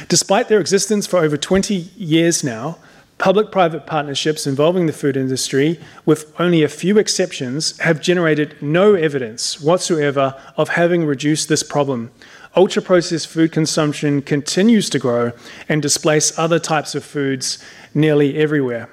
Despite 0.10 0.50
their 0.50 0.60
existence 0.60 1.08
for 1.08 1.19
over 1.19 1.38
20 1.38 1.76
years 1.95 2.43
now, 2.43 2.78
Public 3.21 3.52
private 3.52 3.86
partnerships 3.86 4.47
involving 4.47 4.88
the 4.88 4.93
food 4.93 5.15
industry, 5.15 5.80
with 6.08 6.34
only 6.39 6.63
a 6.63 6.67
few 6.67 6.97
exceptions, 6.97 7.78
have 7.78 8.02
generated 8.02 8.60
no 8.63 8.95
evidence 8.95 9.62
whatsoever 9.62 10.34
of 10.58 10.69
having 10.69 11.06
reduced 11.06 11.47
this 11.47 11.62
problem. 11.62 12.10
Ultra 12.56 12.82
processed 12.82 13.28
food 13.28 13.52
consumption 13.52 14.22
continues 14.22 14.90
to 14.90 15.00
grow 15.00 15.32
and 15.70 15.82
displace 15.82 16.38
other 16.38 16.60
types 16.60 16.96
of 16.96 17.04
foods 17.04 17.64
nearly 17.94 18.38
everywhere. 18.38 18.90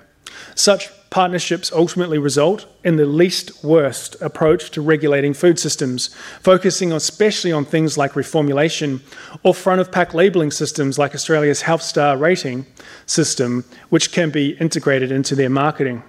Such 0.55 0.91
partnerships 1.11 1.73
ultimately 1.73 2.19
result 2.19 2.67
in 2.85 2.97
the 2.97 3.07
least 3.07 3.65
worst 3.65 4.21
approach 4.21 4.71
to 4.71 4.83
regulating 4.83 5.35
food 5.35 5.59
systems, 5.59 6.15
focusing 6.41 6.93
especially 6.93 7.51
on 7.51 7.65
things 7.65 7.97
like 7.97 8.13
reformulation 8.13 9.01
or 9.43 9.55
front 9.55 9.81
of 9.81 9.91
pack 9.91 10.15
labelling 10.15 10.51
systems 10.51 10.99
like 10.99 11.15
Australia's 11.15 11.63
Health 11.63 11.83
Star 11.83 12.17
rating 12.17 12.67
system, 13.07 13.65
which 13.89 14.13
can 14.13 14.31
be 14.31 14.51
integrated 14.61 15.11
into 15.11 15.35
their 15.35 15.51
marketing. 15.51 16.03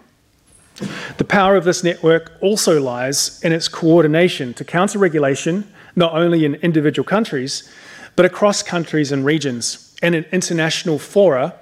The 1.17 1.25
power 1.25 1.55
of 1.55 1.65
this 1.65 1.83
network 1.83 2.31
also 2.41 2.81
lies 2.81 3.41
in 3.43 3.51
its 3.51 3.67
coordination 3.67 4.53
to 4.55 4.63
counter 4.63 4.99
regulation, 4.99 5.67
not 5.99 6.13
only 6.13 6.45
in 6.45 6.55
individual 6.55 7.05
countries, 7.05 7.69
but 8.15 8.25
across 8.25 8.63
countries 8.63 9.11
and 9.11 9.25
regions, 9.25 9.95
and 10.01 10.15
in 10.15 10.25
international 10.31 10.97
fora 10.97 11.53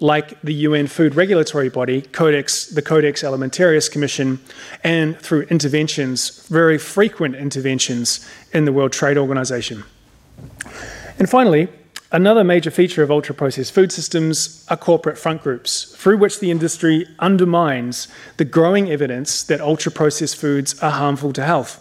like 0.00 0.40
the 0.40 0.54
UN 0.66 0.88
Food 0.88 1.14
Regulatory 1.14 1.68
Body, 1.68 2.02
Codex, 2.02 2.66
the 2.66 2.82
Codex 2.82 3.22
Alimentarius 3.22 3.88
Commission, 3.88 4.40
and 4.82 5.16
through 5.16 5.42
interventions, 5.42 6.44
very 6.48 6.76
frequent 6.76 7.36
interventions 7.36 8.28
in 8.52 8.64
the 8.64 8.72
World 8.72 8.92
Trade 8.92 9.16
Organization. 9.16 9.84
And 11.20 11.30
finally, 11.30 11.68
another 12.10 12.42
major 12.42 12.70
feature 12.70 13.04
of 13.04 13.12
ultra 13.12 13.34
processed 13.34 13.72
food 13.72 13.92
systems 13.92 14.66
are 14.68 14.76
corporate 14.76 15.18
front 15.18 15.40
groups, 15.42 15.94
through 15.96 16.18
which 16.18 16.40
the 16.40 16.50
industry 16.50 17.06
undermines 17.20 18.08
the 18.38 18.44
growing 18.44 18.90
evidence 18.90 19.44
that 19.44 19.60
ultra 19.60 19.92
processed 19.92 20.36
foods 20.36 20.82
are 20.82 20.90
harmful 20.90 21.32
to 21.34 21.44
health. 21.44 21.78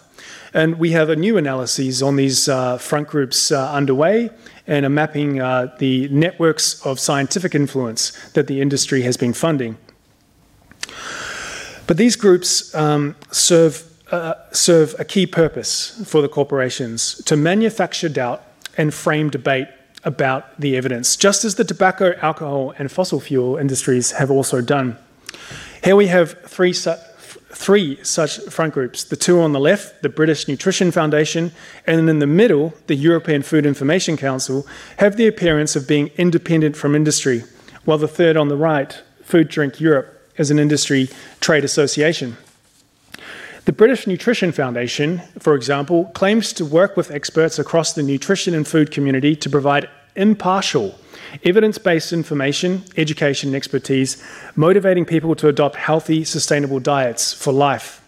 And 0.53 0.79
we 0.79 0.91
have 0.91 1.09
a 1.09 1.15
new 1.15 1.37
analysis 1.37 2.01
on 2.01 2.17
these 2.17 2.49
uh, 2.49 2.77
front 2.77 3.07
groups 3.07 3.51
uh, 3.51 3.71
underway 3.71 4.29
and 4.67 4.85
are 4.85 4.89
mapping 4.89 5.41
uh, 5.41 5.73
the 5.79 6.09
networks 6.09 6.85
of 6.85 6.99
scientific 6.99 7.55
influence 7.55 8.11
that 8.33 8.47
the 8.47 8.59
industry 8.61 9.01
has 9.03 9.15
been 9.15 9.33
funding. 9.33 9.77
But 11.87 11.97
these 11.97 12.15
groups 12.15 12.73
um, 12.75 13.15
serve, 13.31 13.83
uh, 14.11 14.35
serve 14.51 14.95
a 14.99 15.05
key 15.05 15.25
purpose 15.25 16.01
for 16.05 16.21
the 16.21 16.29
corporations 16.29 17.15
to 17.25 17.37
manufacture 17.37 18.09
doubt 18.09 18.43
and 18.77 18.93
frame 18.93 19.29
debate 19.29 19.67
about 20.03 20.59
the 20.59 20.75
evidence, 20.75 21.15
just 21.15 21.45
as 21.45 21.55
the 21.55 21.63
tobacco, 21.63 22.13
alcohol, 22.21 22.73
and 22.77 22.91
fossil 22.91 23.19
fuel 23.19 23.57
industries 23.57 24.11
have 24.13 24.31
also 24.31 24.61
done. 24.61 24.97
Here 25.83 25.95
we 25.95 26.07
have 26.07 26.41
three, 26.45 26.73
three 27.53 28.03
such 28.03 28.39
front 28.49 28.73
groups 28.73 29.03
the 29.03 29.15
two 29.15 29.41
on 29.41 29.53
the 29.53 29.59
left, 29.59 30.01
the 30.01 30.09
British 30.09 30.47
Nutrition 30.47 30.91
Foundation, 30.91 31.51
and 31.85 32.09
in 32.09 32.19
the 32.19 32.27
middle, 32.27 32.73
the 32.87 32.95
European 32.95 33.41
Food 33.41 33.65
Information 33.65 34.17
Council, 34.17 34.65
have 34.97 35.17
the 35.17 35.27
appearance 35.27 35.75
of 35.75 35.87
being 35.87 36.07
independent 36.17 36.75
from 36.75 36.95
industry, 36.95 37.43
while 37.85 37.97
the 37.97 38.07
third 38.07 38.37
on 38.37 38.47
the 38.47 38.57
right, 38.57 39.01
Food 39.23 39.47
Drink 39.49 39.79
Europe, 39.79 40.17
is 40.37 40.51
an 40.51 40.59
industry 40.59 41.09
trade 41.39 41.63
association. 41.63 42.37
The 43.65 43.73
British 43.73 44.07
Nutrition 44.07 44.51
Foundation, 44.51 45.21
for 45.37 45.53
example, 45.53 46.05
claims 46.15 46.51
to 46.53 46.65
work 46.65 46.97
with 46.97 47.11
experts 47.11 47.59
across 47.59 47.93
the 47.93 48.01
nutrition 48.01 48.55
and 48.55 48.67
food 48.67 48.89
community 48.89 49.35
to 49.35 49.49
provide 49.49 49.87
impartial 50.15 50.95
evidence 51.43 51.77
based 51.77 52.13
information, 52.13 52.83
education, 52.97 53.49
and 53.49 53.55
expertise, 53.55 54.23
motivating 54.55 55.05
people 55.05 55.35
to 55.35 55.47
adopt 55.47 55.75
healthy, 55.75 56.23
sustainable 56.23 56.79
diets 56.79 57.33
for 57.33 57.51
life. 57.51 58.01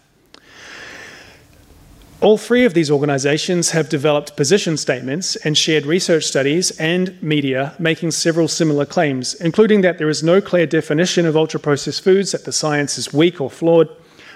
All 2.24 2.38
three 2.38 2.64
of 2.64 2.72
these 2.72 2.90
organisations 2.90 3.72
have 3.72 3.90
developed 3.90 4.34
position 4.34 4.78
statements 4.78 5.36
and 5.36 5.58
shared 5.58 5.84
research 5.84 6.24
studies 6.24 6.70
and 6.80 7.22
media 7.22 7.74
making 7.78 8.12
several 8.12 8.48
similar 8.48 8.86
claims, 8.86 9.34
including 9.34 9.82
that 9.82 9.98
there 9.98 10.08
is 10.08 10.22
no 10.22 10.40
clear 10.40 10.64
definition 10.64 11.26
of 11.26 11.36
ultra 11.36 11.60
processed 11.60 12.02
foods, 12.02 12.32
that 12.32 12.46
the 12.46 12.52
science 12.52 12.96
is 12.96 13.12
weak 13.12 13.42
or 13.42 13.50
flawed, 13.50 13.90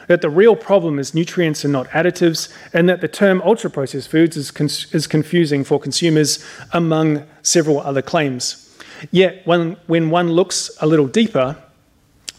that 0.08 0.20
the 0.20 0.28
real 0.28 0.54
problem 0.54 0.98
is 0.98 1.14
nutrients 1.14 1.64
and 1.64 1.72
not 1.72 1.88
additives, 1.88 2.52
and 2.74 2.90
that 2.90 3.00
the 3.00 3.08
term 3.08 3.40
ultra 3.40 3.70
processed 3.70 4.10
foods 4.10 4.36
is, 4.36 4.52
is 4.92 5.06
confusing 5.06 5.64
for 5.64 5.80
consumers, 5.80 6.44
among 6.72 7.24
several 7.40 7.80
other 7.80 8.02
claims. 8.02 8.67
Yet, 9.10 9.46
when, 9.46 9.76
when 9.86 10.10
one 10.10 10.32
looks 10.32 10.70
a 10.80 10.86
little 10.86 11.06
deeper, 11.06 11.56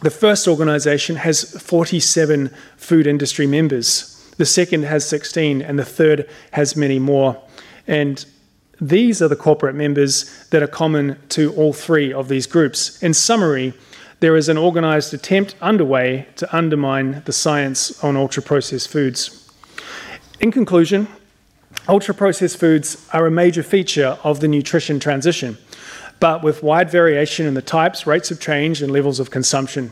the 0.01 0.09
first 0.09 0.47
organisation 0.47 1.17
has 1.17 1.43
47 1.61 2.49
food 2.77 3.05
industry 3.05 3.45
members, 3.45 4.15
the 4.37 4.45
second 4.45 4.83
has 4.83 5.07
16, 5.07 5.61
and 5.61 5.77
the 5.77 5.85
third 5.85 6.29
has 6.51 6.75
many 6.75 6.99
more. 6.99 7.41
And 7.85 8.25
these 8.79 9.21
are 9.21 9.27
the 9.27 9.35
corporate 9.35 9.75
members 9.75 10.47
that 10.51 10.63
are 10.63 10.67
common 10.67 11.17
to 11.29 11.53
all 11.55 11.73
three 11.73 12.13
of 12.13 12.29
these 12.29 12.47
groups. 12.47 13.01
In 13.03 13.13
summary, 13.13 13.73
there 14.21 14.37
is 14.37 14.47
an 14.47 14.57
organised 14.57 15.13
attempt 15.13 15.55
underway 15.61 16.27
to 16.37 16.55
undermine 16.55 17.21
the 17.25 17.33
science 17.33 18.01
on 18.03 18.15
ultra 18.15 18.41
processed 18.41 18.87
foods. 18.87 19.51
In 20.39 20.51
conclusion, 20.51 21.09
ultra 21.89 22.13
processed 22.13 22.57
foods 22.57 23.05
are 23.11 23.25
a 23.25 23.31
major 23.31 23.63
feature 23.63 24.17
of 24.23 24.39
the 24.39 24.47
nutrition 24.47 24.99
transition 24.99 25.57
but 26.19 26.43
with 26.43 26.63
wide 26.63 26.89
variation 26.89 27.45
in 27.45 27.53
the 27.53 27.61
types, 27.61 28.05
rates 28.05 28.31
of 28.31 28.39
change, 28.39 28.81
and 28.81 28.91
levels 28.91 29.19
of 29.19 29.31
consumption. 29.31 29.91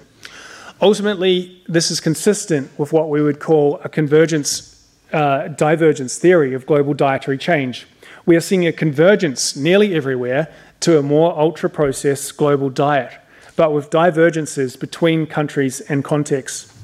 Ultimately, 0.81 1.63
this 1.67 1.89
is 1.89 1.99
consistent 1.99 2.69
with 2.77 2.93
what 2.93 3.09
we 3.09 3.21
would 3.21 3.39
call 3.39 3.79
a 3.83 3.89
convergence 3.89 4.73
uh, 5.11 5.47
divergence 5.47 6.17
theory 6.17 6.53
of 6.53 6.65
global 6.65 6.93
dietary 6.93 7.37
change. 7.37 7.87
We 8.25 8.35
are 8.35 8.41
seeing 8.41 8.67
a 8.67 8.73
convergence 8.73 9.55
nearly 9.55 9.95
everywhere 9.95 10.53
to 10.81 10.99
a 10.99 11.01
more 11.01 11.37
ultra 11.39 11.69
processed 11.69 12.35
global 12.37 12.69
diet, 12.69 13.13
but 13.55 13.73
with 13.73 13.89
divergences 13.89 14.75
between 14.75 15.25
countries 15.25 15.79
and 15.81 16.03
contexts. 16.03 16.76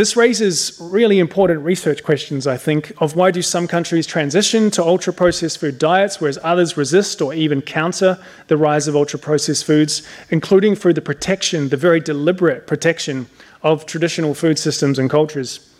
This 0.00 0.16
raises 0.16 0.78
really 0.80 1.18
important 1.18 1.60
research 1.60 2.02
questions, 2.02 2.46
I 2.46 2.56
think, 2.56 2.94
of 3.02 3.16
why 3.16 3.30
do 3.30 3.42
some 3.42 3.68
countries 3.68 4.06
transition 4.06 4.70
to 4.70 4.82
ultra 4.82 5.12
processed 5.12 5.58
food 5.58 5.78
diets, 5.78 6.22
whereas 6.22 6.38
others 6.42 6.74
resist 6.74 7.20
or 7.20 7.34
even 7.34 7.60
counter 7.60 8.18
the 8.46 8.56
rise 8.56 8.88
of 8.88 8.96
ultra 8.96 9.18
processed 9.18 9.66
foods, 9.66 10.00
including 10.30 10.74
through 10.74 10.94
the 10.94 11.02
protection, 11.02 11.68
the 11.68 11.76
very 11.76 12.00
deliberate 12.00 12.66
protection 12.66 13.26
of 13.62 13.84
traditional 13.84 14.32
food 14.32 14.58
systems 14.58 14.98
and 14.98 15.10
cultures. 15.10 15.70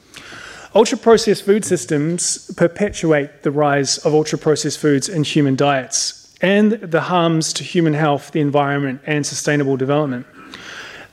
Ultra 0.74 0.98
processed 0.98 1.46
food 1.46 1.64
systems 1.64 2.52
perpetuate 2.58 3.42
the 3.42 3.50
rise 3.50 3.96
of 4.04 4.12
ultra 4.12 4.36
processed 4.36 4.80
foods 4.80 5.08
in 5.08 5.24
human 5.24 5.56
diets 5.56 6.36
and 6.42 6.72
the 6.72 7.00
harms 7.00 7.54
to 7.54 7.64
human 7.64 7.94
health, 7.94 8.32
the 8.32 8.40
environment, 8.40 9.00
and 9.06 9.24
sustainable 9.24 9.78
development. 9.78 10.26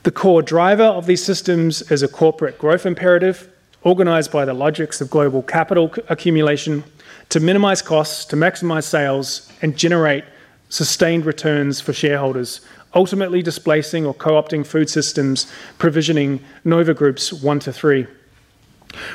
The 0.08 0.12
core 0.13 0.41
driver 0.41 0.86
of 0.86 1.06
these 1.06 1.22
systems 1.22 1.82
is 1.91 2.02
a 2.02 2.08
corporate 2.08 2.58
growth 2.58 2.86
imperative 2.86 3.50
organized 3.82 4.32
by 4.32 4.46
the 4.46 4.54
logics 4.54 5.02
of 5.02 5.10
global 5.10 5.41
capital 5.41 5.93
accumulation 6.08 6.86
to 7.28 7.41
minimize 7.41 7.82
costs, 7.82 8.24
to 8.28 8.38
maximize 8.38 8.86
sales, 8.86 9.52
and 9.62 9.76
generate 9.76 10.24
sustained 10.70 11.26
returns 11.26 11.82
for 11.82 11.91
shareholders, 11.91 12.62
ultimately 12.96 13.41
displacing 13.41 14.06
or 14.06 14.13
co 14.13 14.41
opting 14.41 14.65
food 14.65 14.89
systems, 14.89 15.52
provisioning 15.78 16.39
Nova 16.63 16.93
Groups 16.93 17.34
1 17.34 17.60
to 17.60 17.74
3. 17.74 18.08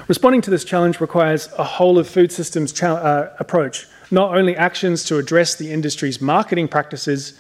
Responding 0.09 0.42
to 0.42 0.50
this 0.50 0.62
challenge 0.62 1.00
requires 1.00 1.48
a 1.57 1.64
whole 1.64 1.98
of 1.98 2.07
food 2.07 2.31
systems 2.31 2.83
uh, 2.83 3.35
approach, 3.38 3.87
not 4.11 4.37
only 4.37 4.55
actions 4.55 5.05
to 5.05 5.16
address 5.16 5.55
the 5.55 5.72
industry's 5.72 6.20
marketing 6.20 6.68
practices, 6.68 7.33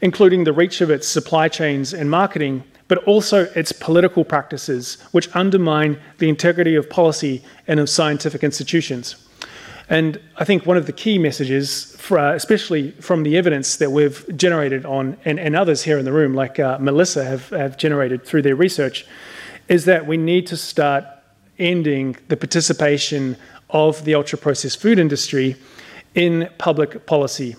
including 0.00 0.44
the 0.44 0.54
reach 0.54 0.80
of 0.80 0.88
its 0.88 1.06
supply 1.06 1.48
chains 1.48 1.92
and 1.92 2.10
marketing, 2.10 2.64
but 2.88 2.98
also 3.04 3.44
its 3.54 3.72
political 3.72 4.24
practices, 4.24 4.98
which 5.12 5.34
undermine 5.34 5.98
the 6.18 6.28
integrity 6.28 6.74
of 6.74 6.88
policy 6.90 7.42
and 7.66 7.80
of 7.80 7.88
scientific 7.88 8.42
institutions. 8.44 9.16
And 9.88 10.18
I 10.36 10.44
think 10.44 10.64
one 10.64 10.76
of 10.76 10.86
the 10.86 10.92
key 10.92 11.18
messages, 11.18 11.94
for, 11.98 12.18
uh, 12.18 12.34
especially 12.34 12.92
from 12.92 13.22
the 13.22 13.36
evidence 13.36 13.76
that 13.76 13.90
we've 13.90 14.24
generated 14.36 14.86
on, 14.86 15.16
and, 15.24 15.38
and 15.38 15.54
others 15.54 15.82
here 15.82 15.98
in 15.98 16.04
the 16.04 16.12
room, 16.12 16.34
like 16.34 16.58
uh, 16.58 16.78
Melissa, 16.78 17.24
have, 17.24 17.50
have 17.50 17.76
generated 17.76 18.24
through 18.24 18.42
their 18.42 18.56
research, 18.56 19.06
is 19.68 19.84
that 19.84 20.06
we 20.06 20.16
need 20.16 20.46
to 20.46 20.56
start 20.56 21.04
ending 21.58 22.16
the 22.28 22.36
participation 22.36 23.36
of 23.70 24.04
the 24.04 24.14
ultra 24.14 24.38
processed 24.38 24.80
food 24.80 24.98
industry 24.98 25.56
in 26.14 26.48
public 26.58 27.06
policy 27.06 27.56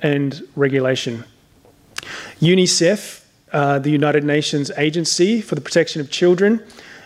and 0.00 0.42
regulation. 0.54 1.24
UNICEF 2.40 3.25
uh, 3.52 3.78
the 3.78 3.90
United 3.90 4.24
Nations 4.24 4.70
Agency 4.76 5.40
for 5.40 5.54
the 5.54 5.60
Protection 5.60 6.00
of 6.00 6.10
Children, 6.10 6.62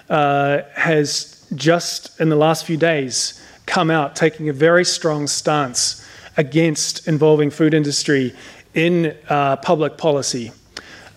uh, 0.09 0.63
has 0.75 1.47
just 1.55 2.21
in 2.21 2.29
the 2.29 2.37
last 2.37 2.65
few 2.65 2.77
days 2.77 3.43
come 3.67 3.91
out 3.91 4.17
taking 4.17 4.49
a 4.49 4.53
very 4.53 4.85
strong 4.85 5.27
stance 5.27 6.07
against 6.37 7.07
involving 7.07 7.51
food 7.51 7.75
industry 7.75 8.35
in 8.75 9.17
uh, 9.29 9.57
public 9.57 9.99
policy. 9.99 10.53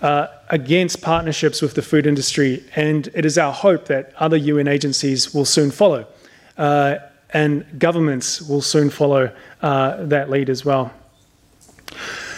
uh, 0.04 0.28
against 0.50 1.02
partnerships 1.02 1.62
with 1.62 1.74
the 1.74 1.82
food 1.82 2.06
industry, 2.06 2.64
and 2.76 3.08
it 3.16 3.26
is 3.26 3.38
our 3.38 3.54
hope 3.54 3.86
that 3.86 4.14
other 4.18 4.38
UN 4.38 4.68
agencies 4.68 5.34
will 5.34 5.46
soon 5.46 5.72
follow, 5.72 6.06
uh, 6.58 6.98
and 7.32 7.66
governments 7.80 8.42
will 8.42 8.62
soon 8.62 8.90
follow 8.90 9.34
uh, 9.62 10.04
that 10.04 10.30
lead 10.30 10.50
as 10.50 10.64
well. 10.66 10.94